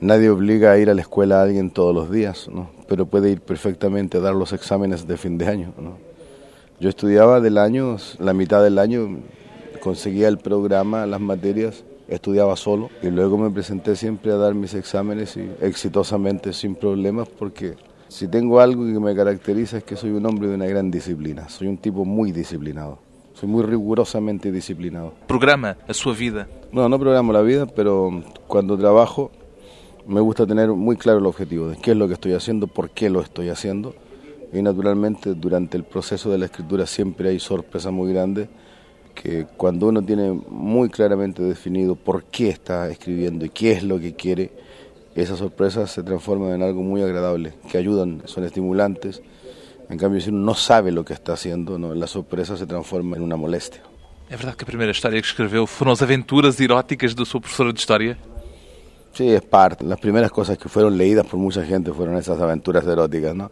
Nadie 0.00 0.30
obliga 0.30 0.70
a 0.70 0.78
ir 0.78 0.88
a 0.88 0.94
la 0.94 1.02
escuela 1.02 1.40
a 1.40 1.42
alguien 1.42 1.70
todos 1.70 1.92
los 1.92 2.10
días, 2.12 2.48
¿no? 2.48 2.70
pero 2.88 3.06
puede 3.06 3.30
ir 3.30 3.40
perfectamente 3.40 4.18
a 4.18 4.20
dar 4.20 4.34
los 4.34 4.52
exámenes 4.52 5.08
de 5.08 5.16
fin 5.16 5.36
de 5.36 5.48
año. 5.48 5.74
¿no? 5.76 5.98
Yo 6.78 6.88
estudiaba 6.88 7.40
del 7.40 7.58
año, 7.58 7.96
la 8.20 8.32
mitad 8.34 8.62
del 8.62 8.78
año, 8.78 9.18
conseguía 9.80 10.28
el 10.28 10.38
programa, 10.38 11.06
las 11.06 11.20
materias, 11.20 11.82
estudiaba 12.08 12.56
solo 12.56 12.90
y 13.02 13.08
luego 13.08 13.36
me 13.38 13.50
presenté 13.50 13.94
siempre 13.94 14.32
a 14.32 14.36
dar 14.36 14.54
mis 14.54 14.74
exámenes 14.74 15.36
y 15.36 15.48
exitosamente 15.60 16.52
sin 16.52 16.74
problemas 16.74 17.28
porque 17.28 17.76
si 18.08 18.26
tengo 18.26 18.60
algo 18.60 18.84
que 18.86 18.98
me 18.98 19.14
caracteriza 19.14 19.78
es 19.78 19.84
que 19.84 19.94
soy 19.94 20.10
un 20.10 20.24
hombre 20.24 20.48
de 20.48 20.54
una 20.54 20.66
gran 20.66 20.90
disciplina, 20.90 21.48
soy 21.48 21.68
un 21.68 21.76
tipo 21.76 22.04
muy 22.04 22.32
disciplinado, 22.32 22.98
soy 23.34 23.48
muy 23.48 23.62
rigurosamente 23.62 24.50
disciplinado. 24.50 25.12
Programa 25.26 25.76
a 25.86 25.92
sua 25.92 26.14
vida. 26.14 26.48
No, 26.72 26.88
no 26.88 26.98
programo 26.98 27.32
la 27.32 27.42
vida, 27.42 27.66
pero 27.66 28.22
cuando 28.46 28.78
trabajo 28.78 29.30
me 30.06 30.20
gusta 30.20 30.46
tener 30.46 30.70
muy 30.70 30.96
claro 30.96 31.18
el 31.18 31.26
objetivo 31.26 31.68
de 31.68 31.76
qué 31.76 31.90
es 31.90 31.96
lo 31.96 32.08
que 32.08 32.14
estoy 32.14 32.32
haciendo, 32.32 32.66
por 32.66 32.90
qué 32.90 33.10
lo 33.10 33.20
estoy 33.20 33.50
haciendo. 33.50 33.94
Y 34.50 34.62
naturalmente 34.62 35.34
durante 35.34 35.76
el 35.76 35.84
proceso 35.84 36.30
de 36.30 36.38
la 36.38 36.46
escritura 36.46 36.86
siempre 36.86 37.28
hay 37.28 37.38
sorpresas 37.38 37.92
muy 37.92 38.10
grandes 38.10 38.48
que 39.20 39.46
cuando 39.56 39.88
uno 39.88 40.00
tiene 40.02 40.30
muy 40.48 40.88
claramente 40.88 41.42
definido 41.42 41.96
por 41.96 42.24
qué 42.24 42.50
está 42.50 42.88
escribiendo 42.88 43.44
y 43.44 43.50
qué 43.50 43.72
es 43.72 43.82
lo 43.82 43.98
que 43.98 44.14
quiere, 44.14 44.52
esas 45.14 45.38
sorpresas 45.38 45.90
se 45.90 46.04
transforman 46.04 46.52
en 46.52 46.62
algo 46.62 46.82
muy 46.82 47.02
agradable, 47.02 47.54
que 47.70 47.78
ayudan, 47.78 48.22
son 48.26 48.44
estimulantes. 48.44 49.20
En 49.90 49.98
cambio, 49.98 50.20
si 50.20 50.30
uno 50.30 50.38
no 50.38 50.54
sabe 50.54 50.92
lo 50.92 51.04
que 51.04 51.14
está 51.14 51.32
haciendo, 51.32 51.78
¿no? 51.78 51.94
la 51.94 52.06
sorpresa 52.06 52.56
se 52.56 52.66
transforma 52.66 53.16
en 53.16 53.22
una 53.22 53.36
molestia. 53.36 53.82
É 54.30 54.36
verdade 54.36 54.58
que 54.58 54.64
a 54.64 54.66
primeira 54.66 54.92
história 54.92 55.22
que 55.22 55.26
escreveu 55.26 55.66
foram 55.66 55.90
as 55.90 56.02
aventuras 56.02 56.60
eróticas 56.60 57.14
da 57.14 57.24
sua 57.24 57.40
professora 57.40 57.72
de 57.72 57.78
História? 57.78 58.18
Sí, 59.14 59.26
es 59.26 59.40
parte. 59.40 59.86
Las 59.86 59.98
primeras 59.98 60.30
cosas 60.30 60.58
que 60.58 60.68
fueron 60.68 60.98
leídas 60.98 61.26
por 61.26 61.40
mucha 61.40 61.64
gente 61.64 61.92
fueron 61.92 62.14
esas 62.18 62.38
aventuras 62.38 62.86
eróticas, 62.86 63.34
¿no? 63.34 63.48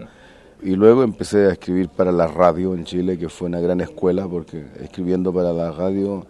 Y 0.62 0.74
luego 0.74 1.02
empecé 1.02 1.46
a 1.46 1.52
escribir 1.52 1.88
para 1.88 2.12
la 2.12 2.26
radio 2.26 2.74
en 2.74 2.84
Chile, 2.84 3.18
que 3.18 3.28
fue 3.28 3.48
una 3.48 3.60
gran 3.60 3.80
escuela, 3.80 4.26
porque 4.26 4.64
escribiendo 4.80 5.32
para 5.32 5.52
la 5.52 5.70
radio 5.70 6.26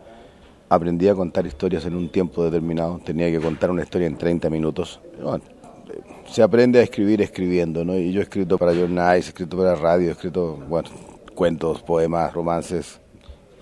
aprendí 0.68 1.08
a 1.08 1.14
contar 1.14 1.46
historias 1.46 1.84
en 1.84 1.94
un 1.94 2.08
tiempo 2.08 2.44
determinado. 2.44 3.00
Tenía 3.04 3.30
que 3.30 3.40
contar 3.40 3.70
una 3.70 3.82
historia 3.82 4.06
en 4.06 4.16
30 4.16 4.50
minutos. 4.50 5.00
Bueno, 5.22 5.44
eh, 5.88 6.00
se 6.28 6.42
aprende 6.42 6.80
a 6.80 6.82
escribir 6.82 7.22
escribiendo, 7.22 7.84
¿no? 7.84 7.96
Y 7.96 8.12
yo 8.12 8.20
he 8.20 8.24
escrito 8.24 8.58
para 8.58 8.72
Journalize, 8.74 9.28
he 9.28 9.30
escrito 9.30 9.56
para 9.56 9.74
radio, 9.76 10.08
he 10.08 10.12
escrito, 10.12 10.56
bueno, 10.68 10.90
cuentos, 11.34 11.82
poemas, 11.82 12.32
romances, 12.32 13.00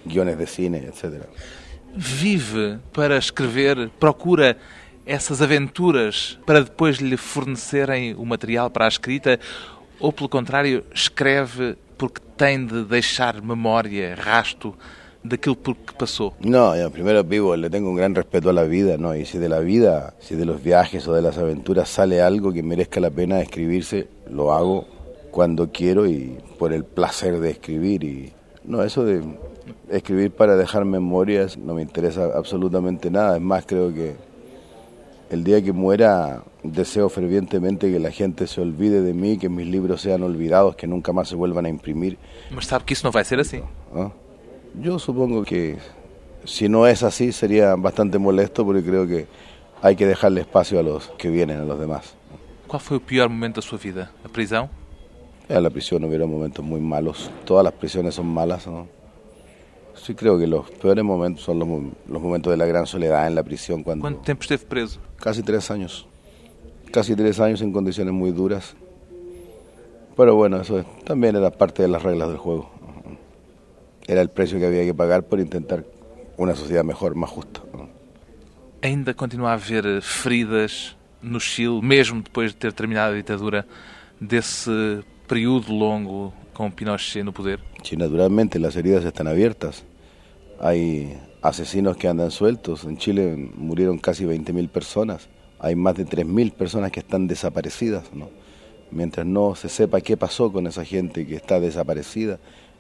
guiones 0.04 0.38
de 0.38 0.46
cine, 0.46 0.78
etcétera. 0.78 1.26
Vive 2.22 2.78
para 2.92 3.18
escrever, 3.18 3.90
procura 3.98 4.56
essas 5.06 5.42
aventuras 5.42 6.38
para 6.46 6.62
depois 6.62 6.98
lhe 6.98 7.16
fornecerem 7.16 8.14
o 8.16 8.24
material 8.24 8.70
para 8.70 8.86
a 8.86 8.88
escrita 8.88 9.38
ou, 10.00 10.12
pelo 10.12 10.28
contrário, 10.28 10.84
escreve 10.94 11.76
porque 11.96 12.20
tem 12.36 12.64
de 12.64 12.84
deixar 12.84 13.40
memória, 13.40 14.14
rasto 14.14 14.74
daquilo 15.24 15.56
por 15.56 15.74
que 15.74 15.94
passou? 15.94 16.34
No, 16.44 16.76
yo 16.76 16.90
primero 16.90 17.24
vivo, 17.24 17.56
le 17.56 17.70
tengo 17.70 17.88
un 17.88 17.96
gran 17.96 18.14
respeto 18.14 18.50
a 18.50 18.52
la 18.52 18.64
vida, 18.64 18.98
¿no? 18.98 19.16
Y 19.16 19.24
si 19.24 19.38
de 19.38 19.48
la 19.48 19.60
vida, 19.60 20.14
si 20.20 20.34
de 20.34 20.44
los 20.44 20.62
viajes 20.62 21.08
o 21.08 21.14
de 21.14 21.22
las 21.22 21.38
aventuras 21.38 21.88
sale 21.88 22.20
algo 22.20 22.52
que 22.52 22.62
merezca 22.62 23.00
la 23.00 23.10
pena 23.10 23.40
escribirse, 23.40 24.08
lo 24.30 24.52
hago 24.52 24.86
cuando 25.30 25.72
quiero 25.72 26.06
y 26.06 26.38
por 26.58 26.72
el 26.72 26.84
placer 26.84 27.40
de 27.40 27.50
escribir. 27.50 28.04
Y 28.04 28.32
no, 28.64 28.82
eso 28.82 29.04
de 29.04 29.22
escribir 29.90 30.30
para 30.30 30.56
dejar 30.56 30.84
memorias 30.84 31.56
no 31.56 31.74
me 31.74 31.82
interesa 31.82 32.30
absolutamente 32.36 33.10
nada. 33.10 33.36
Es 33.36 33.42
más, 33.42 33.64
creo 33.66 33.92
que 33.94 34.14
el 35.34 35.42
día 35.42 35.60
que 35.62 35.72
muera 35.72 36.42
deseo 36.62 37.08
fervientemente 37.08 37.90
que 37.90 37.98
la 37.98 38.10
gente 38.10 38.46
se 38.46 38.60
olvide 38.60 39.02
de 39.02 39.12
mí, 39.12 39.36
que 39.36 39.48
mis 39.48 39.66
libros 39.66 40.00
sean 40.00 40.22
olvidados, 40.22 40.76
que 40.76 40.86
nunca 40.86 41.12
más 41.12 41.28
se 41.28 41.34
vuelvan 41.34 41.66
a 41.66 41.68
imprimir. 41.68 42.16
Sabe 42.60 42.84
que 42.84 42.94
isso 42.94 43.04
não 43.04 43.12
vai 43.12 43.24
ser 43.24 43.38
assim. 43.40 43.62
¿no? 43.92 44.12
Yo 44.80 44.98
supongo 44.98 45.44
que 45.44 45.76
si 46.44 46.68
no 46.68 46.86
es 46.86 47.02
así 47.02 47.32
sería 47.32 47.74
bastante 47.76 48.18
molesto 48.18 48.64
porque 48.64 48.82
creo 48.82 49.06
que 49.06 49.26
hay 49.82 49.96
que 49.96 50.06
dejarle 50.06 50.40
espacio 50.40 50.78
a 50.78 50.82
los 50.82 51.10
que 51.18 51.28
vienen, 51.30 51.58
a 51.60 51.64
los 51.64 51.78
demás. 51.78 52.14
Qual 52.66 52.80
foi 52.80 52.96
o 52.96 53.00
pior 53.00 53.28
momento 53.28 53.60
da 53.60 53.62
sua 53.62 53.78
vida? 53.78 54.10
A 54.24 54.28
prisão? 54.28 54.68
En 55.48 55.62
la 55.62 55.70
prisión 55.70 56.02
hubieron 56.04 56.30
momentos 56.30 56.64
muy 56.64 56.80
malos, 56.80 57.30
todas 57.44 57.62
las 57.62 57.74
prisiones 57.74 58.14
son 58.14 58.26
malas, 58.26 58.66
¿no? 58.66 58.88
Sí 59.96 60.14
creo 60.14 60.38
que 60.38 60.46
los 60.46 60.70
peores 60.70 61.04
momentos 61.04 61.44
son 61.44 61.58
los, 61.58 61.68
los 62.08 62.20
momentos 62.22 62.50
de 62.50 62.56
la 62.56 62.66
gran 62.66 62.86
soledad 62.86 63.26
en 63.26 63.34
la 63.34 63.42
prisión, 63.42 63.82
cuando 63.82 64.02
Quanto 64.02 64.20
tempo 64.22 64.42
esteve 64.42 64.64
preso? 64.66 65.00
casi 65.16 65.42
tres 65.42 65.70
años, 65.70 66.06
casi 66.92 67.14
tres 67.14 67.38
años 67.40 67.62
en 67.62 67.72
condiciones 67.72 68.12
muy 68.12 68.30
duras. 68.32 68.74
Pero 70.16 70.34
bueno, 70.36 70.60
eso 70.60 70.78
es- 70.78 70.86
también 71.04 71.36
era 71.36 71.50
parte 71.50 71.82
de 71.82 71.88
las 71.88 72.02
reglas 72.02 72.28
del 72.28 72.38
juego. 72.38 72.70
Era 74.06 74.20
el 74.20 74.28
precio 74.30 74.58
que 74.58 74.66
había 74.66 74.84
que 74.84 74.94
pagar 74.94 75.22
por 75.24 75.40
intentar 75.40 75.84
una 76.36 76.54
sociedad 76.54 76.84
mejor, 76.84 77.14
más 77.14 77.30
justa. 77.30 77.60
Ainda 78.82 79.14
continua 79.14 79.50
a 79.52 79.54
haver 79.54 79.86
eh, 79.86 80.00
feridas 80.02 80.96
no 81.22 81.38
Chile, 81.38 81.80
mesmo 81.80 82.20
depois 82.22 82.52
de 82.52 82.58
ter 82.58 82.72
terminado 82.74 83.12
a 83.12 83.16
ditadura, 83.16 83.64
desse 84.20 85.02
período 85.26 85.72
longo 85.72 86.34
com 86.54 86.70
Pinochet 86.72 87.24
no 87.24 87.32
poder? 87.32 87.60
Sí, 87.82 87.96
naturalmente 87.96 88.58
las 88.58 88.76
heridas 88.76 89.04
están 89.04 89.26
abiertas. 89.26 89.84
Hay 90.60 91.18
asesinos 91.42 91.96
que 91.98 92.08
andan 92.08 92.30
sueltos. 92.30 92.84
En 92.84 92.96
Chile 92.96 93.36
murieron 93.56 93.98
casi 93.98 94.24
20.000 94.24 94.68
personas. 94.70 95.28
Hay 95.58 95.74
más 95.76 95.96
de 95.96 96.06
3.000 96.06 96.52
personas 96.52 96.90
que 96.90 97.00
están 97.00 97.26
desaparecidas. 97.26 98.14
¿no? 98.14 98.30
Mientras 98.90 99.26
no 99.26 99.54
se 99.54 99.68
sepa 99.68 100.00
qué 100.00 100.16
pasó 100.16 100.50
con 100.50 100.66
esa 100.66 100.84
gente 100.84 101.26
que 101.26 101.34
está 101.34 101.60
desaparecida, 101.60 102.38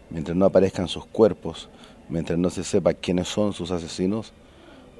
mientras 0.08 0.36
no 0.36 0.46
aparezcan 0.46 0.88
sus 0.88 1.04
cuerpos, 1.04 1.68
mientras 2.08 2.38
no 2.38 2.50
se 2.50 2.64
sepa 2.64 2.94
quiénes 2.94 3.28
son 3.28 3.52
sus 3.52 3.70
asesinos, 3.70 4.32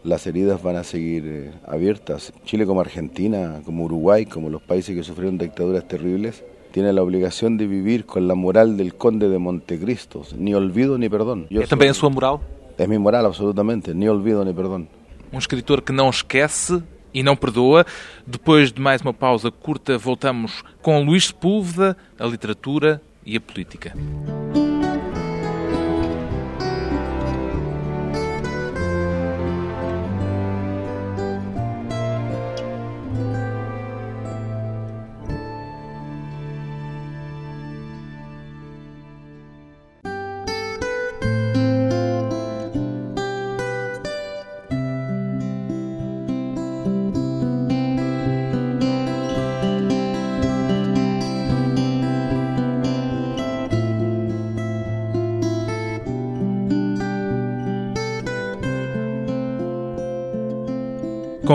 las 0.02 0.26
heridas 0.26 0.62
van 0.62 0.76
a 0.76 0.84
seguir 0.84 1.24
eh, 1.26 1.52
abiertas. 1.66 2.32
Chile 2.44 2.66
como 2.66 2.80
Argentina, 2.80 3.62
como 3.64 3.84
Uruguay, 3.84 4.26
como 4.26 4.50
los 4.50 4.60
países 4.60 4.94
que 4.94 5.02
sufrieron 5.02 5.38
dictaduras 5.38 5.88
terribles, 5.88 6.44
tiene 6.74 6.92
la 6.92 7.02
obligación 7.02 7.56
de 7.56 7.68
vivir 7.68 8.04
con 8.04 8.26
la 8.26 8.34
moral 8.34 8.76
del 8.76 8.94
conde 8.96 9.28
de 9.28 9.38
Montecristo, 9.38 10.22
ni 10.36 10.54
olvido 10.54 10.98
ni 10.98 11.08
perdón. 11.08 11.46
Yo 11.48 11.62
É 11.62 11.66
também 11.68 11.88
a 11.88 11.94
soy- 11.94 12.00
sua 12.00 12.10
moral? 12.10 12.40
Es 12.76 12.88
mi 12.88 12.98
moral 12.98 13.24
absolutamente, 13.26 13.94
ni 13.94 14.08
olvido 14.08 14.44
ni 14.44 14.52
perdón. 14.52 14.88
Um 15.32 15.38
escritor 15.38 15.82
que 15.82 15.92
não 15.92 16.10
esquece 16.10 16.82
e 17.14 17.22
não 17.22 17.36
perdoa. 17.36 17.86
Depois 18.26 18.72
de 18.72 18.80
mais 18.80 19.00
uma 19.02 19.14
pausa 19.14 19.52
curta, 19.52 19.96
voltamos 19.96 20.64
com 20.82 21.00
Luís 21.04 21.26
Sepúlveda, 21.28 21.96
a 22.18 22.26
literatura 22.26 23.00
e 23.24 23.36
a 23.36 23.40
política. 23.40 23.94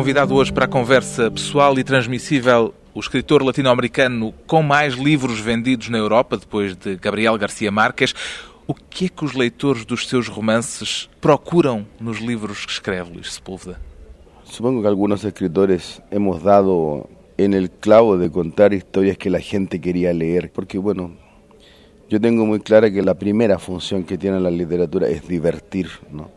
Convidado 0.09 0.33
hoje 0.33 0.51
para 0.51 0.65
a 0.65 0.67
conversa 0.67 1.29
pessoal 1.29 1.77
e 1.77 1.83
transmissível, 1.83 2.73
o 2.95 2.99
escritor 2.99 3.43
latino-americano 3.43 4.33
com 4.47 4.63
mais 4.63 4.95
livros 4.95 5.39
vendidos 5.39 5.87
na 5.89 5.99
Europa, 5.99 6.35
depois 6.35 6.75
de 6.75 6.95
Gabriel 6.95 7.37
Garcia 7.37 7.71
Marques. 7.71 8.15
O 8.65 8.73
que 8.73 9.05
é 9.05 9.09
que 9.09 9.23
os 9.23 9.35
leitores 9.35 9.85
dos 9.85 10.07
seus 10.07 10.27
romances 10.27 11.07
procuram 11.21 11.85
nos 11.99 12.17
livros 12.17 12.65
que 12.65 12.71
escreve 12.71 13.13
Luís 13.13 13.33
Sepúlveda? 13.33 13.79
Supongo 14.45 14.81
que 14.81 14.87
algunos 14.87 15.23
escritores 15.23 16.01
hemos 16.09 16.41
dado 16.41 17.07
en 17.37 17.53
el 17.53 17.69
clavo 17.69 18.17
de 18.17 18.31
contar 18.31 18.73
historias 18.73 19.15
que 19.15 19.29
la 19.29 19.39
gente 19.39 19.79
quería 19.79 20.11
leer, 20.11 20.51
porque 20.51 20.79
bueno, 20.79 21.11
yo 22.09 22.19
tengo 22.19 22.47
muy 22.47 22.61
clara 22.61 22.89
que 22.89 23.03
la 23.03 23.13
primera 23.13 23.59
función 23.59 24.03
que 24.03 24.17
tiene 24.17 24.39
la 24.39 24.49
literatura 24.49 25.07
es 25.07 25.27
divertir, 25.27 25.87
¿no? 26.11 26.31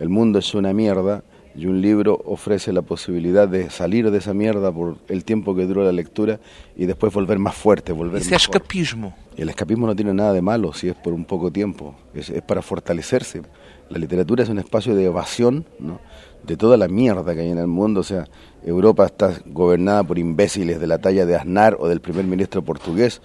El 0.00 0.08
mundo 0.08 0.40
es 0.40 0.52
una 0.52 0.72
mierda 0.72 1.22
y 1.56 1.66
un 1.66 1.80
libro 1.80 2.20
ofrece 2.24 2.72
la 2.72 2.82
posibilidad 2.82 3.46
de 3.46 3.70
salir 3.70 4.10
de 4.10 4.18
esa 4.18 4.34
mierda 4.34 4.72
por 4.72 4.98
el 5.08 5.24
tiempo 5.24 5.54
que 5.54 5.66
dura 5.66 5.84
la 5.84 5.92
lectura 5.92 6.40
y 6.76 6.86
después 6.86 7.12
volver 7.12 7.38
más 7.38 7.54
fuerte, 7.54 7.92
volver 7.92 8.22
mejor. 8.22 8.34
escapismo. 8.34 9.14
El 9.36 9.48
escapismo 9.48 9.86
no 9.86 9.94
tiene 9.94 10.14
nada 10.14 10.32
de 10.32 10.42
malo 10.42 10.72
si 10.72 10.88
es 10.88 10.94
por 10.94 11.12
un 11.12 11.24
poco 11.24 11.50
tiempo, 11.50 11.94
es, 12.14 12.30
es 12.30 12.42
para 12.42 12.62
fortalecerse. 12.62 13.42
La 13.88 13.98
literatura 13.98 14.42
es 14.42 14.48
un 14.48 14.58
espacio 14.58 14.94
de 14.94 15.04
evasión 15.04 15.66
¿no? 15.78 16.00
de 16.46 16.56
toda 16.56 16.76
la 16.76 16.88
mierda 16.88 17.34
que 17.34 17.40
hay 17.40 17.50
en 17.50 17.58
el 17.58 17.66
mundo. 17.66 18.00
O 18.00 18.04
sea, 18.04 18.26
Europa 18.64 19.06
está 19.06 19.32
gobernada 19.46 20.02
por 20.02 20.18
imbéciles 20.18 20.80
de 20.80 20.86
la 20.86 20.98
talla 20.98 21.26
de 21.26 21.36
Aznar 21.36 21.76
o 21.78 21.88
del 21.88 22.00
primer 22.00 22.24
ministro 22.24 22.62
portugués. 22.62 23.20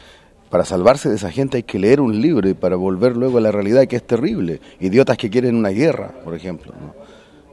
Para 0.49 0.65
salvarse 0.65 1.09
de 1.09 1.15
esa 1.15 1.31
gente 1.31 1.57
hay 1.57 1.63
que 1.63 1.79
leer 1.79 2.01
un 2.01 2.21
libro 2.21 2.49
y 2.49 2.55
para 2.55 2.75
volver 2.75 3.15
luego 3.15 3.37
a 3.37 3.41
la 3.41 3.51
realidad 3.51 3.87
que 3.87 3.95
es 3.95 4.05
terrible. 4.05 4.59
Idiotas 4.79 5.17
que 5.17 5.29
quieren 5.29 5.55
una 5.55 5.69
guerra, 5.69 6.11
por 6.23 6.33
ejemplo. 6.35 6.73
¿no? 6.79 7.08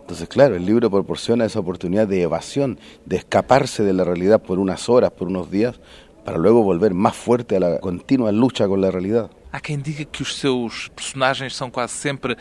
Entonces, 0.07 0.29
claro, 0.29 0.55
el 0.55 0.64
libro 0.64 0.88
proporciona 0.88 1.47
esa 1.47 1.59
oportunidad 1.59 2.07
de 2.07 2.23
evasión, 2.23 2.79
de 3.07 3.16
escaparse 3.16 3.83
de 3.83 3.92
la 3.92 4.05
realidad 4.05 4.40
por 4.40 4.61
unas 4.61 4.88
horas, 4.88 5.11
por 5.11 5.27
unos 5.27 5.51
días, 5.51 5.81
para 6.25 6.38
luego 6.38 6.62
volver 6.62 6.95
más 6.95 7.16
fuerte 7.16 7.57
a 7.57 7.59
la 7.59 7.81
continua 7.81 8.31
lucha 8.31 8.69
con 8.69 8.81
la 8.81 8.92
realidad. 8.92 9.33
Há 9.51 9.61
quem 9.61 9.83
diga 9.83 10.05
que 10.05 10.23
os 10.23 10.37
seus 10.37 10.88
personagens 10.95 11.57
são 11.57 11.73
quase 11.73 11.95
sempre 11.95 12.37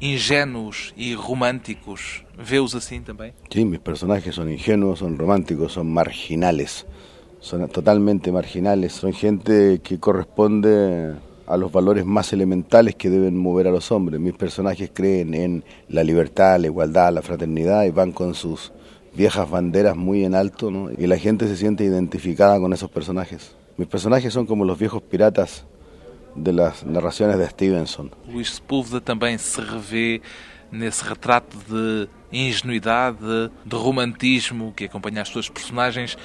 ingênuos 0.00 0.94
e 0.96 1.14
românticos. 1.14 2.24
Vê-os 2.38 2.76
assim 2.76 3.02
também? 3.02 3.32
Sí, 3.50 3.64
mis 3.64 3.80
personajes 3.80 4.32
son 4.32 4.48
ingenuos, 4.48 5.00
son 5.00 5.18
románticos, 5.18 5.72
son 5.72 5.92
marginales, 5.92 6.86
son 7.40 7.66
totalmente 7.70 8.30
marginales, 8.30 8.92
son 8.92 9.12
gente 9.12 9.80
que 9.82 9.98
corresponde 9.98 11.16
a 11.46 11.56
los 11.56 11.70
valores 11.70 12.04
más 12.04 12.32
elementales 12.32 12.94
que 12.94 13.10
deben 13.10 13.36
mover 13.36 13.68
a 13.68 13.70
los 13.70 13.92
hombres. 13.92 14.20
Mis 14.20 14.34
personajes 14.34 14.90
creen 14.92 15.34
en 15.34 15.64
la 15.88 16.02
libertad, 16.02 16.58
la 16.58 16.66
igualdad, 16.66 17.12
la 17.12 17.22
fraternidad 17.22 17.84
y 17.84 17.90
van 17.90 18.12
con 18.12 18.34
sus 18.34 18.72
viejas 19.14 19.48
banderas 19.48 19.96
muy 19.96 20.24
en 20.24 20.34
alto, 20.34 20.70
¿no? 20.70 20.90
Y 20.90 21.06
la 21.06 21.18
gente 21.18 21.46
se 21.46 21.56
siente 21.56 21.84
identificada 21.84 22.58
con 22.58 22.72
esos 22.72 22.90
personajes. 22.90 23.54
Mis 23.76 23.88
personajes 23.88 24.32
son 24.32 24.46
como 24.46 24.64
los 24.64 24.78
viejos 24.78 25.02
piratas 25.02 25.64
de 26.34 26.52
las 26.52 26.84
narraciones 26.84 27.38
de 27.38 27.48
Stevenson. 27.48 28.10
Luís 28.28 28.54
Sepúlveda 28.54 29.00
também 29.00 29.38
se 29.38 29.60
revê 29.60 30.20
nesse 30.72 31.04
retrato 31.04 31.56
de 31.68 32.08
ingenuidade, 32.32 33.50
de 33.64 33.76
romantismo 33.76 34.72
que 34.74 34.86
acompanha 34.86 35.22
as 35.22 35.28
suas 35.28 35.48
personagens, 35.48 36.18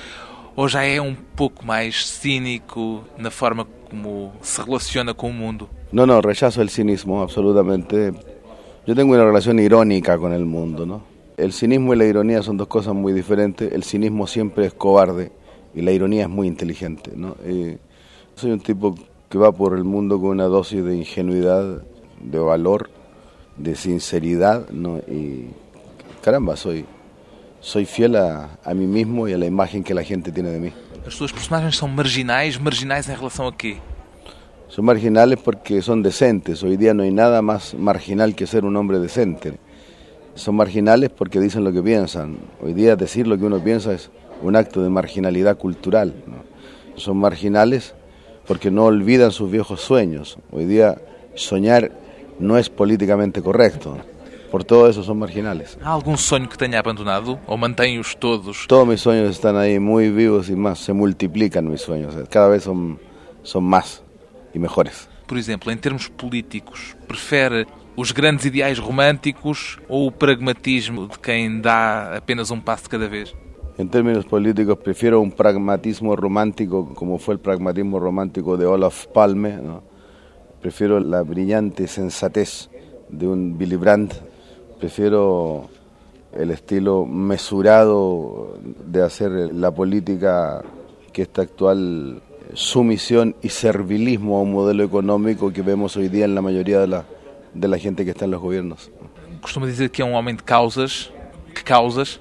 ou 0.55 0.67
já 0.67 0.83
é 0.83 0.99
um 0.99 1.15
pouco 1.35 1.65
mais 1.65 2.07
cínico 2.07 3.03
na 3.17 3.29
forma 3.29 3.65
como 3.89 4.33
se 4.41 4.63
relaciona 4.63 5.13
com 5.13 5.29
o 5.29 5.33
mundo? 5.33 5.69
No, 5.91 6.05
no, 6.05 6.21
rechazo 6.21 6.61
el 6.61 6.69
cinismo, 6.69 7.21
absolutamente. 7.21 8.13
Yo 8.85 8.95
tengo 8.95 9.13
una 9.13 9.25
relación 9.25 9.59
irónica 9.59 10.17
con 10.17 10.33
el 10.33 10.45
mundo, 10.45 10.85
¿no? 10.85 11.01
El 11.37 11.53
cinismo 11.53 11.93
y 11.93 11.97
la 11.97 12.05
ironía 12.05 12.41
son 12.43 12.57
dos 12.57 12.67
cosas 12.67 12.93
muy 12.93 13.13
diferentes. 13.13 13.71
El 13.71 13.83
cinismo 13.83 14.27
siempre 14.27 14.65
es 14.65 14.73
cobarde 14.73 15.31
y 15.73 15.81
la 15.81 15.91
ironía 15.91 16.23
es 16.23 16.29
muy 16.29 16.47
inteligente, 16.47 17.11
¿no? 17.15 17.35
Soy 18.35 18.51
un 18.51 18.59
tipo 18.59 18.95
que 19.29 19.37
va 19.37 19.51
por 19.51 19.77
el 19.77 19.83
mundo 19.83 20.19
con 20.19 20.31
una 20.31 20.45
dosis 20.45 20.83
de 20.83 20.95
ingenuidad, 20.95 21.83
de 22.21 22.39
valor, 22.39 22.89
de 23.57 23.75
sinceridad, 23.75 24.69
¿no? 24.69 24.97
Y 24.97 25.47
caramba, 26.21 26.55
soy, 26.55 26.85
soy 27.61 27.85
fiel 27.85 28.15
a, 28.15 28.57
a 28.63 28.73
mí 28.73 28.87
mismo 28.87 29.27
y 29.27 29.33
a 29.33 29.37
la 29.37 29.45
imagen 29.45 29.83
que 29.83 29.93
la 29.93 30.03
gente 30.03 30.31
tiene 30.31 30.49
de 30.49 30.59
mí. 30.59 30.73
As 31.05 31.13
suas 31.13 31.31
personagens 31.31 31.77
são 31.77 31.87
marginais, 31.87 32.57
marginais 32.57 33.07
em 33.07 33.15
relação 33.15 33.47
a 33.47 33.53
quê? 33.53 33.77
Son 34.67 34.83
marginales 34.83 35.39
porque 35.39 35.81
son 35.81 36.03
decentes. 36.03 36.61
Hoy 36.61 36.77
día 36.77 36.93
no 36.93 37.03
hay 37.03 37.11
nada 37.11 37.41
más 37.41 37.73
marginal 37.73 38.35
que 38.35 38.45
ser 38.45 38.65
un 38.65 38.75
hombre 38.75 38.99
decente. 38.99 39.57
Son 40.35 40.55
marginales 40.55 41.09
porque 41.09 41.39
dicen 41.39 41.63
lo 41.63 41.71
que 41.71 41.81
piensan. 41.81 42.37
Hoy 42.61 42.73
día 42.73 42.95
decir 42.95 43.25
lo 43.25 43.37
que 43.37 43.45
uno 43.45 43.63
piensa 43.63 43.93
es 43.93 44.11
un 44.43 44.55
acto 44.55 44.83
de 44.83 44.89
marginalidad 44.89 45.57
cultural. 45.57 46.13
Son 46.95 47.17
marginales 47.17 47.95
porque 48.45 48.69
no 48.69 48.85
olvidan 48.85 49.31
sus 49.31 49.49
viejos 49.49 49.81
sueños. 49.81 50.37
Hoy 50.51 50.65
día 50.65 51.01
soñar 51.33 51.91
no 52.39 52.57
es 52.57 52.69
políticamente 52.69 53.41
correcto. 53.41 53.97
Por 54.51 54.63
todo 54.63 54.89
eso 54.89 55.03
son 55.03 55.19
marginales. 55.19 55.77
¿Há 55.81 55.89
algum 55.89 56.17
sonho 56.17 56.49
que 56.49 56.57
tenha 56.57 56.79
abandonado 56.79 57.39
ou 57.45 57.57
mantém-os 57.57 58.15
todos? 58.15 58.65
Todos 58.67 58.87
mis 58.87 59.01
sueños 59.01 59.29
están 59.29 59.55
ahí 59.57 59.79
muy 59.79 60.09
vivos 60.09 60.49
y 60.49 60.55
más, 60.55 60.79
se 60.79 60.93
multiplican 60.93 61.69
mis 61.69 61.81
sueños. 61.81 62.15
Cada 62.29 62.49
vez 62.49 62.63
son, 62.63 62.99
son 63.43 63.63
más 63.63 64.01
e 64.53 64.59
mejores. 64.59 65.07
Por 65.27 65.37
exemplo, 65.37 65.71
em 65.71 65.77
termos 65.77 66.09
políticos, 66.09 66.97
prefere 67.07 67.67
os 67.95 68.11
grandes 68.11 68.45
ideais 68.45 68.79
românticos 68.79 69.77
ou 69.87 70.07
o 70.07 70.11
pragmatismo 70.11 71.07
de 71.07 71.19
quem 71.19 71.61
dá 71.61 72.17
apenas 72.17 72.49
um 72.49 72.59
passo 72.59 72.83
de 72.83 72.89
cada 72.89 73.07
vez? 73.07 73.35
En 73.77 73.87
términos 73.87 74.25
políticos 74.25 74.77
prefiero 74.83 75.21
un 75.21 75.31
pragmatismo 75.31 76.15
romántico 76.15 76.93
como 76.95 77.17
fue 77.17 77.35
el 77.35 77.39
pragmatismo 77.39 77.99
romántico 77.99 78.57
de 78.57 78.65
Olaf 78.65 79.07
Palme. 79.07 79.57
¿no? 79.57 79.83
Prefiero 80.59 80.99
la 80.99 81.21
brillante 81.21 81.87
sensatez 81.87 82.69
de 83.09 83.27
un 83.27 83.55
Willy 83.57 83.75
Brandt. 83.75 84.28
Prefiero 84.79 85.69
el 86.31 86.51
estilo 86.51 87.05
mesurado 87.05 88.57
de 88.85 89.03
hacer 89.03 89.31
la 89.53 89.71
política 89.71 90.63
que 91.11 91.23
esta 91.23 91.41
actual 91.41 92.21
sumisión 92.53 93.35
y 93.41 93.49
servilismo 93.49 94.37
a 94.37 94.41
un 94.41 94.53
modelo 94.53 94.83
económico 94.83 95.51
que 95.51 95.61
vemos 95.61 95.97
hoy 95.97 96.07
día 96.07 96.25
en 96.25 96.33
la 96.33 96.41
mayoría 96.41 96.79
de 96.79 96.87
la, 96.87 97.05
de 97.53 97.67
la 97.67 97.77
gente 97.77 98.05
que 98.05 98.11
está 98.11 98.25
en 98.25 98.31
los 98.31 98.41
gobiernos. 98.41 98.89
Costuma 99.41 99.67
dizer 99.67 99.89
que 99.89 100.01
é 100.01 100.05
um 100.05 100.13
homem 100.13 100.35
de 100.35 100.43
causas. 100.43 101.11
Que 101.53 101.63
causas? 101.63 102.19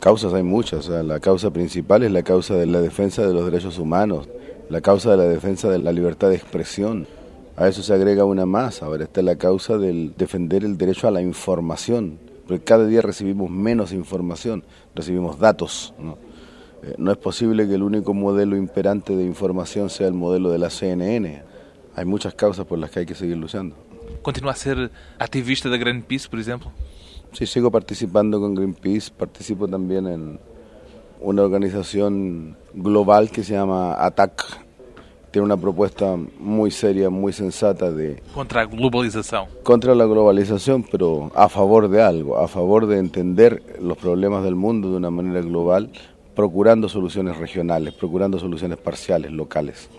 Causas 0.00 0.34
hay 0.34 0.42
muchas, 0.42 0.88
o 0.88 0.92
sea, 0.92 1.02
la 1.02 1.20
causa 1.20 1.50
principal 1.50 2.02
es 2.02 2.12
la 2.12 2.22
causa 2.22 2.54
de 2.54 2.66
la 2.66 2.80
defensa 2.80 3.26
de 3.26 3.32
los 3.32 3.44
derechos 3.44 3.78
humanos, 3.78 4.28
la 4.68 4.80
causa 4.80 5.12
de 5.12 5.16
la 5.16 5.24
defensa 5.24 5.70
de 5.70 5.78
la 5.78 5.92
libertad 5.92 6.28
de 6.28 6.36
expresión. 6.36 7.06
A 7.56 7.68
eso 7.68 7.82
se 7.82 7.94
agrega 7.94 8.24
una 8.24 8.46
más, 8.46 8.82
ahora 8.82 9.04
está 9.04 9.22
la 9.22 9.36
causa 9.36 9.78
del 9.78 10.14
defender 10.16 10.64
el 10.64 10.76
derecho 10.76 11.06
a 11.06 11.12
la 11.12 11.22
información, 11.22 12.18
porque 12.46 12.64
cada 12.64 12.86
día 12.86 13.00
recibimos 13.00 13.48
menos 13.48 13.92
información, 13.92 14.64
recibimos 14.94 15.38
datos, 15.38 15.94
¿no? 15.98 16.18
Eh, 16.82 16.94
no 16.98 17.12
es 17.12 17.16
posible 17.16 17.66
que 17.66 17.74
el 17.74 17.82
único 17.82 18.12
modelo 18.12 18.56
imperante 18.56 19.16
de 19.16 19.24
información 19.24 19.88
sea 19.88 20.08
el 20.08 20.14
modelo 20.14 20.50
de 20.50 20.58
la 20.58 20.68
CNN. 20.68 21.42
Hay 21.94 22.04
muchas 22.04 22.34
causas 22.34 22.66
por 22.66 22.78
las 22.78 22.90
que 22.90 23.00
hay 23.00 23.06
que 23.06 23.14
seguir 23.14 23.36
luchando. 23.36 23.76
Continua 24.20 24.52
a 24.52 24.56
ser 24.56 24.90
ativista 25.18 25.68
da 25.68 25.76
Greenpeace, 25.76 26.28
por 26.28 26.40
exemplo? 26.40 26.72
Sí, 27.32 27.46
sigo 27.46 27.70
participando 27.70 28.40
con 28.40 28.54
Greenpeace, 28.54 29.10
participo 29.16 29.66
también 29.66 30.06
en 30.06 30.40
una 31.20 31.42
organización 31.42 32.56
global 32.74 33.30
que 33.30 33.42
se 33.42 33.54
llama 33.54 33.94
ATAC. 34.04 34.64
Tiene 35.34 35.46
una 35.46 35.56
propuesta 35.56 36.16
muy 36.38 36.70
seria, 36.70 37.10
muy 37.10 37.32
sensata 37.32 37.90
de... 37.90 38.22
Contra 38.32 38.60
a 38.60 38.66
globalização. 38.66 39.48
Contra 39.64 39.92
la 39.92 40.04
globalización, 40.04 40.84
pero 40.84 41.32
a 41.34 41.48
favor 41.48 41.88
de 41.88 42.00
algo, 42.00 42.38
a 42.38 42.46
favor 42.46 42.86
de 42.86 43.00
entender 43.00 43.60
los 43.82 43.98
problemas 43.98 44.44
del 44.44 44.54
mundo 44.54 44.92
de 44.92 44.96
una 44.96 45.10
manera 45.10 45.40
global, 45.40 45.90
procurando 46.36 46.88
soluciones 46.88 47.36
regionales, 47.36 47.94
procurando 47.94 48.38
soluciones 48.38 48.78
parciales, 48.78 49.32
locales. 49.32 49.90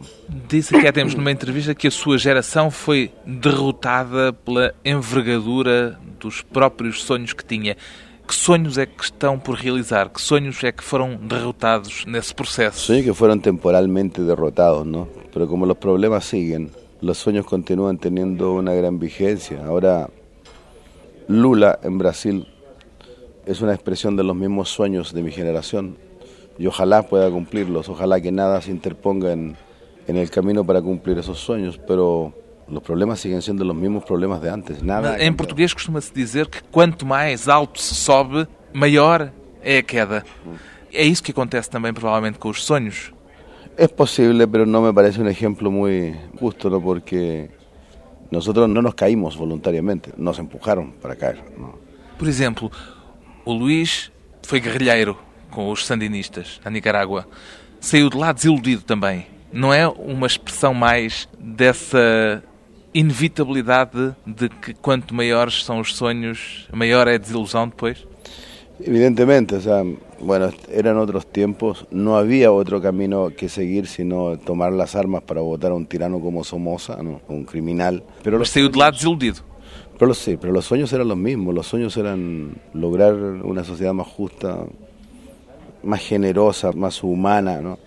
Disse 0.48 0.80
que 0.80 0.88
há 0.88 0.94
tempos 0.94 1.18
numa 1.18 1.32
entrevista 1.32 1.76
que 1.76 1.90
a 1.90 1.92
sua 1.92 2.18
geração 2.18 2.72
foi 2.72 3.12
derrotada 3.26 4.32
pela 4.32 4.74
envergadura 4.86 6.00
dos 6.18 6.44
próprios 6.44 7.04
sonhos 7.04 7.34
que 7.34 7.44
tinha. 7.44 7.76
Que 8.26 8.34
sonhos 8.34 8.78
é 8.78 8.86
que 8.88 9.04
estão 9.04 9.38
por 9.38 9.56
realizar? 9.56 10.10
Que 10.10 10.20
sonhos 10.20 10.64
é 10.64 10.72
que 10.72 10.84
foram 10.84 11.16
derrotados 11.16 12.06
nesse 12.08 12.34
processo? 12.34 12.80
Sueños 12.80 13.06
que 13.06 13.14
fueron 13.14 13.40
temporalmente 13.40 14.22
derrotados, 14.22 14.84
¿no? 14.84 15.08
Pero 15.36 15.50
como 15.50 15.66
los 15.66 15.76
problemas 15.76 16.24
siguen, 16.24 16.72
los 17.02 17.18
sueños 17.18 17.46
continúan 17.46 17.98
teniendo 17.98 18.54
una 18.54 18.74
gran 18.74 19.00
vigencia. 19.00 19.66
Ahora, 19.66 20.10
Lula 21.28 21.78
en 21.84 21.98
Brasil 21.98 22.48
es 23.46 23.60
una 23.60 23.74
expresión 23.74 24.16
de 24.16 24.24
los 24.24 24.34
mismos 24.34 24.70
sueños 24.70 25.14
de 25.14 25.22
mi 25.22 25.32
generación 25.32 25.98
y 26.58 26.68
ojalá 26.68 27.04
pueda 27.04 27.30
cumplirlos, 27.30 27.90
ojalá 27.90 28.22
que 28.22 28.32
nada 28.32 28.62
se 28.62 28.72
interponga 28.72 29.34
en, 29.34 29.58
en 30.08 30.16
el 30.16 30.30
camino 30.30 30.64
para 30.64 30.82
cumplir 30.82 31.18
esos 31.18 31.38
sueños, 31.38 31.78
pero 31.86 32.34
los 32.70 32.82
problemas 32.82 33.20
siguen 33.20 33.42
sendo 33.42 33.66
los 33.66 33.76
mismos 33.76 34.06
problemas 34.06 34.42
de 34.42 34.50
antes, 34.50 34.82
nada. 34.82 35.22
Em 35.22 35.34
português 35.34 35.74
costuma-se 35.74 36.14
dizer 36.14 36.48
que 36.48 36.62
quanto 36.72 37.06
mais 37.06 37.50
alto 37.50 37.82
se 37.82 37.94
sobe, 37.94 38.48
maior 38.72 39.34
é 39.62 39.80
a 39.80 39.84
queda. 39.84 40.24
É 40.94 41.04
isso 41.04 41.22
que 41.22 41.32
acontece 41.32 41.70
também 41.70 41.94
provavelmente 41.94 42.40
com 42.40 42.48
os 42.48 42.64
sonhos. 42.64 43.14
Es 43.78 43.90
posible, 43.90 44.48
pero 44.48 44.66
no 44.66 44.82
me 44.82 44.94
parece 44.94 45.20
un 45.20 45.28
ejemplo 45.28 45.70
muy 45.70 46.16
justo, 46.40 46.70
¿no? 46.70 46.82
porque 46.82 47.50
nosotros 48.32 48.70
no 48.70 48.82
nos 48.82 48.96
caímos 48.96 49.36
voluntariamente, 49.36 50.12
nos 50.16 50.40
empujaron 50.40 50.94
para 50.94 51.16
caer. 51.16 51.44
¿no? 51.58 51.78
Por 52.18 52.28
exemplo, 52.28 52.72
o 53.44 53.54
Luís 53.54 54.12
foi 54.44 54.62
guerrilheiro 54.62 55.18
com 55.52 55.70
os 55.70 55.86
sandinistas 55.86 56.62
na 56.64 56.72
Nicarágua. 56.72 57.28
Saiu 57.82 58.10
de 58.10 58.18
lá 58.18 58.32
desiludido 58.32 58.82
também. 58.84 59.28
Não 59.52 59.74
é 59.74 59.88
uma 59.88 60.28
expressão 60.28 60.74
mais 60.74 61.28
dessa 61.38 62.44
inevitabilidade 62.94 64.16
de 64.26 64.48
que 64.48 64.74
quanto 64.74 65.14
maiores 65.14 65.66
são 65.66 65.82
os 65.82 65.96
sonhos, 65.96 66.68
maior 66.72 67.08
é 67.08 67.16
a 67.16 67.18
desilusão 67.18 67.68
depois? 67.68 68.08
Evidentemente, 68.80 69.56
o 69.56 69.62
sea, 69.62 69.84
bueno, 70.20 70.50
eran 70.70 70.98
otros 70.98 71.26
tiempos, 71.28 71.88
no 71.92 72.18
había 72.18 72.52
otro 72.52 72.82
camino 72.82 73.30
que 73.30 73.48
seguir 73.48 73.88
sino 73.88 74.38
tomar 74.38 74.74
las 74.74 74.96
armas 74.96 75.24
para 75.24 75.42
votar 75.42 75.72
a 75.72 75.76
un 75.76 75.86
tirano 75.86 76.20
como 76.20 76.44
Somoza, 76.44 77.02
¿no? 77.02 77.22
un 77.30 77.46
criminal. 77.46 78.04
Pero 78.22 78.38
Mas 78.38 78.50
saiu 78.50 78.70
de 78.70 78.78
lá 78.78 78.92
desiludido. 78.92 79.42
Pero 79.98 80.14
sí, 80.14 80.36
pero 80.36 80.52
los 80.52 80.66
sueños 80.66 80.92
eran 80.92 81.08
los 81.08 81.18
mismos, 81.18 81.56
los 81.56 81.68
sueños 81.68 81.96
eran 81.96 82.56
lograr 82.74 83.14
una 83.14 83.64
sociedad 83.64 83.94
más 83.94 84.08
justa, 84.08 84.66
más 85.84 86.02
generosa, 86.02 86.74
más 86.74 87.02
humana, 87.02 87.62
¿no? 87.62 87.80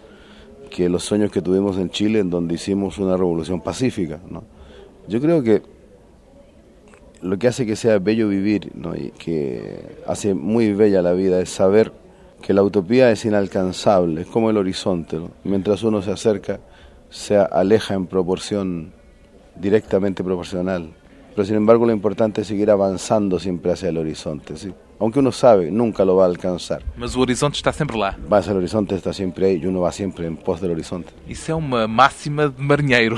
que 0.70 0.88
los 0.88 1.04
sueños 1.04 1.30
que 1.30 1.42
tuvimos 1.42 1.76
en 1.76 1.90
Chile, 1.90 2.20
en 2.20 2.30
donde 2.30 2.54
hicimos 2.54 2.98
una 2.98 3.16
revolución 3.16 3.60
pacífica. 3.60 4.20
¿no? 4.30 4.44
Yo 5.06 5.20
creo 5.20 5.42
que 5.42 5.62
lo 7.22 7.38
que 7.38 7.48
hace 7.48 7.66
que 7.66 7.76
sea 7.76 7.98
bello 7.98 8.28
vivir 8.28 8.70
¿no? 8.74 8.94
y 8.94 9.10
que 9.10 9.96
hace 10.06 10.34
muy 10.34 10.72
bella 10.72 11.02
la 11.02 11.12
vida 11.12 11.40
es 11.40 11.50
saber 11.50 11.92
que 12.42 12.52
la 12.52 12.62
utopía 12.62 13.10
es 13.10 13.24
inalcanzable, 13.24 14.22
es 14.22 14.26
como 14.28 14.50
el 14.50 14.56
horizonte. 14.56 15.16
¿no? 15.16 15.30
Mientras 15.44 15.82
uno 15.82 16.02
se 16.02 16.12
acerca, 16.12 16.60
se 17.10 17.36
aleja 17.36 17.94
en 17.94 18.06
proporción 18.06 18.92
directamente 19.56 20.22
proporcional. 20.22 20.90
Pero 21.34 21.46
sin 21.46 21.56
embargo 21.56 21.86
lo 21.86 21.92
importante 21.92 22.40
es 22.40 22.46
seguir 22.46 22.70
avanzando 22.70 23.38
siempre 23.38 23.72
hacia 23.72 23.88
el 23.88 23.98
horizonte. 23.98 24.56
¿sí? 24.56 24.72
Aunque 25.00 25.20
uno 25.20 25.30
sabe, 25.30 25.70
nunca 25.70 26.04
lo 26.04 26.16
va 26.16 26.24
a 26.24 26.26
alcanzar. 26.26 26.82
Mas 26.96 27.16
o 27.16 27.20
horizonte 27.20 27.56
está 27.56 27.72
sempre 27.72 27.96
lá. 27.96 28.16
Va 28.32 28.38
hacia 28.38 28.52
el 28.52 28.58
horizonte, 28.58 28.94
está 28.94 29.12
siempre 29.12 29.46
ahí 29.46 29.60
y 29.62 29.66
uno 29.66 29.80
va 29.80 29.92
siempre 29.92 30.26
en 30.26 30.36
pos 30.36 30.60
del 30.60 30.72
horizonte. 30.72 31.12
Isso 31.28 31.52
é 31.52 31.54
uma 31.54 31.86
máxima 31.86 32.48
de 32.48 32.60
marinheiro. 32.60 33.16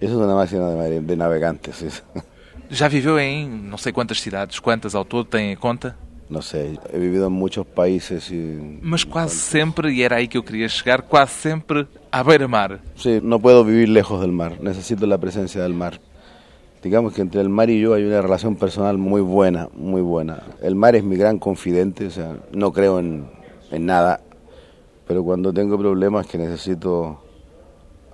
Eso 0.00 0.12
es 0.12 0.24
una 0.24 0.34
máxima 0.34 0.68
de, 0.84 1.00
de 1.00 1.16
navegantes. 1.16 1.76
¿sí? 1.76 1.88
Já 2.70 2.88
viveu 2.88 3.18
em 3.18 3.48
não 3.48 3.78
sei 3.78 3.92
quantas 3.92 4.20
cidades, 4.20 4.58
quantas 4.58 4.94
ao 4.94 5.04
todo 5.04 5.24
tem 5.24 5.52
em 5.52 5.56
conta? 5.56 5.96
No 6.28 6.42
sé, 6.42 6.78
he 6.92 6.98
vivido 6.98 7.26
en 7.26 7.32
muchos 7.32 7.66
países 7.66 8.30
y... 8.30 8.78
Mas 8.82 9.02
quase 9.02 9.36
sempre, 9.36 9.90
e 9.90 10.02
era 10.02 10.16
aí 10.16 10.28
que 10.28 10.36
eu 10.36 10.42
queria 10.42 10.68
chegar, 10.68 11.00
quase 11.00 11.32
sempre 11.32 11.86
à 12.12 12.22
beira-mar. 12.22 12.80
Sí, 12.96 13.18
no 13.22 13.40
puedo 13.40 13.64
vivir 13.64 13.88
lejos 13.88 14.20
del 14.20 14.32
mar, 14.32 14.60
necesito 14.60 15.06
la 15.06 15.16
presencia 15.16 15.62
del 15.62 15.72
mar. 15.72 15.98
Digamos 16.82 17.14
que 17.14 17.22
entre 17.22 17.40
el 17.40 17.48
mar 17.48 17.70
y 17.70 17.80
yo 17.80 17.94
hay 17.94 18.04
una 18.04 18.20
relación 18.20 18.56
personal 18.56 18.98
muy 18.98 19.22
buena, 19.22 19.68
muy 19.74 20.02
buena. 20.02 20.42
El 20.60 20.74
mar 20.74 20.94
es 20.94 21.02
mi 21.02 21.16
gran 21.16 21.38
confidente, 21.38 22.06
o 22.06 22.10
sea, 22.10 22.36
no 22.52 22.72
creo 22.74 22.98
en, 22.98 23.30
en 23.70 23.86
nada, 23.86 24.20
pero 25.06 25.24
cuando 25.24 25.54
tengo 25.54 25.78
problemas 25.78 26.26
que 26.26 26.36
necesito 26.36 27.22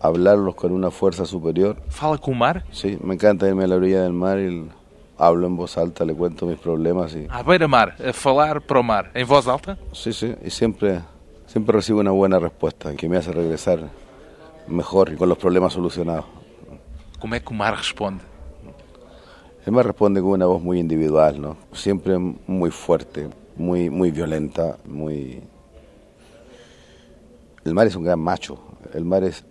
hablarlos 0.09 0.55
con 0.55 0.73
una 0.73 0.91
fuerza 0.91 1.25
superior, 1.25 1.77
Fala 1.89 2.19
com 2.19 2.35
o 2.35 2.37
mar? 2.37 2.65
sí, 2.71 2.99
me 3.03 3.15
encanta 3.15 3.49
irme 3.49 3.65
a 3.65 3.67
la 3.67 3.77
orilla 3.77 4.03
del 4.03 4.13
mar 4.13 4.39
y 4.39 4.69
hablo 5.17 5.47
en 5.47 5.57
voz 5.57 5.79
alta, 5.79 6.05
le 6.05 6.15
cuento 6.15 6.45
mis 6.47 6.59
problemas 6.59 7.15
y 7.15 7.27
À 7.29 7.43
beira-mar, 7.43 7.95
a 8.07 8.13
falar 8.13 8.61
para 8.61 8.81
o 8.81 8.83
mar, 8.83 9.11
em 9.15 9.27
voz 9.27 9.49
alta? 9.49 9.79
sí, 9.93 10.13
sí, 10.13 10.35
y 10.45 10.51
siempre, 10.51 11.01
siempre 11.47 11.75
recibo 11.77 12.01
una 12.01 12.11
buena 12.11 12.39
respuesta 12.39 12.95
que 12.95 13.09
me 13.09 13.17
hace 13.17 13.33
regresar 13.33 13.89
mejor 14.69 15.11
y 15.13 15.17
con 15.17 15.29
los 15.29 15.39
problemas 15.39 15.73
solucionados. 15.73 16.27
Como 17.19 17.35
é 17.35 17.41
que 17.41 17.49
o 17.49 17.55
mar 17.57 17.75
responde? 17.75 18.23
Él 19.65 19.73
me 19.73 19.83
responde 19.83 20.21
con 20.21 20.33
una 20.33 20.45
voz 20.45 20.61
muy 20.63 20.79
individual, 20.79 21.41
¿no? 21.41 21.57
Siempre 21.73 22.19
muy 22.19 22.71
fuerte, 22.71 23.31
muy, 23.57 23.89
muy 23.89 24.11
violenta, 24.11 24.77
muy... 24.85 25.41
El 27.65 27.73
mar 27.73 27.87
es 27.87 27.97
un 27.97 28.05
gran 28.05 28.21
macho, 28.21 28.59
el 28.93 29.07
mar 29.07 29.25
es, 29.25 29.43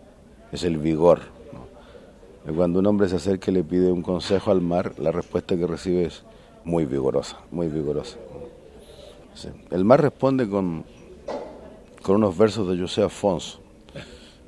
es 0.54 0.64
el 0.64 0.78
vigor, 0.78 1.20
¿no? 1.52 2.56
Cuando 2.56 2.80
un 2.80 2.86
hombre 2.86 3.10
se 3.10 3.16
acerca 3.16 3.50
y 3.50 3.56
le 3.56 3.64
pide 3.64 3.92
un 3.92 4.04
consejo 4.04 4.52
al 4.52 4.62
mar, 4.62 4.94
la 5.00 5.12
respuesta 5.12 5.58
que 5.58 5.66
recibe 5.66 6.06
es 6.06 6.24
muy 6.64 6.86
vigorosa, 6.86 7.40
muy 7.52 7.68
vigorosa. 7.68 8.18
Sí. 9.34 9.50
El 9.72 9.84
mar 9.84 10.02
responde 10.02 10.48
con, 10.48 10.86
con 12.04 12.18
unos 12.18 12.38
versos 12.38 12.70
de 12.70 12.80
José 12.80 13.02
Afonso. 13.02 13.60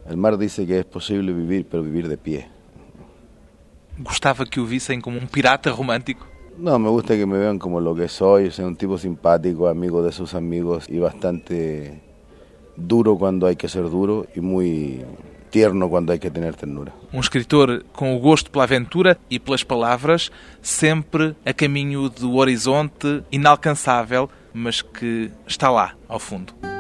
El 0.08 0.18
mar 0.18 0.38
dice 0.38 0.68
que 0.68 0.80
es 0.80 0.86
posible 0.86 1.34
vivir, 1.34 1.66
pero 1.70 1.82
vivir 1.82 2.08
de 2.08 2.18
pie. 2.18 2.48
Gostava 3.98 4.46
que 4.46 4.60
o 4.60 4.66
vissem 4.66 5.00
como 5.02 5.18
um 5.18 5.26
pirata 5.26 5.72
romântico? 5.72 6.28
No, 6.58 6.78
me 6.78 6.90
gusta 6.90 7.16
que 7.16 7.26
me 7.26 7.38
vean 7.38 7.58
como 7.58 7.80
lo 7.80 7.96
que 7.96 8.08
soy, 8.10 8.52
soy 8.52 8.66
un 8.66 8.76
tipo 8.76 8.98
simpático, 8.98 9.68
amigo 9.68 10.04
de 10.04 10.12
sus 10.12 10.34
amigos 10.34 10.88
y 10.90 11.00
bastante 11.00 12.02
duro 12.76 13.18
cuando 13.18 13.48
hay 13.48 13.56
que 13.56 13.70
ser 13.70 13.90
duro 13.90 14.28
y 14.36 14.42
muy 14.42 15.02
quando 15.90 16.12
hay 16.12 16.20
que 16.20 16.30
tener 16.30 16.56
ternura. 16.56 16.92
Um 17.14 17.20
escritor 17.20 17.84
com 17.94 18.16
o 18.16 18.20
gosto 18.20 18.52
pela 18.52 18.66
aventura 18.66 19.18
e 19.30 19.40
pelas 19.40 19.64
palavras, 19.64 20.30
sempre 20.62 21.36
a 21.46 21.54
caminho 21.54 22.10
do 22.10 22.36
horizonte 22.36 23.24
inalcançável, 23.32 24.30
mas 24.54 24.82
que 24.82 25.32
está 25.48 25.70
lá, 25.70 25.94
ao 26.08 26.20
fundo. 26.20 26.75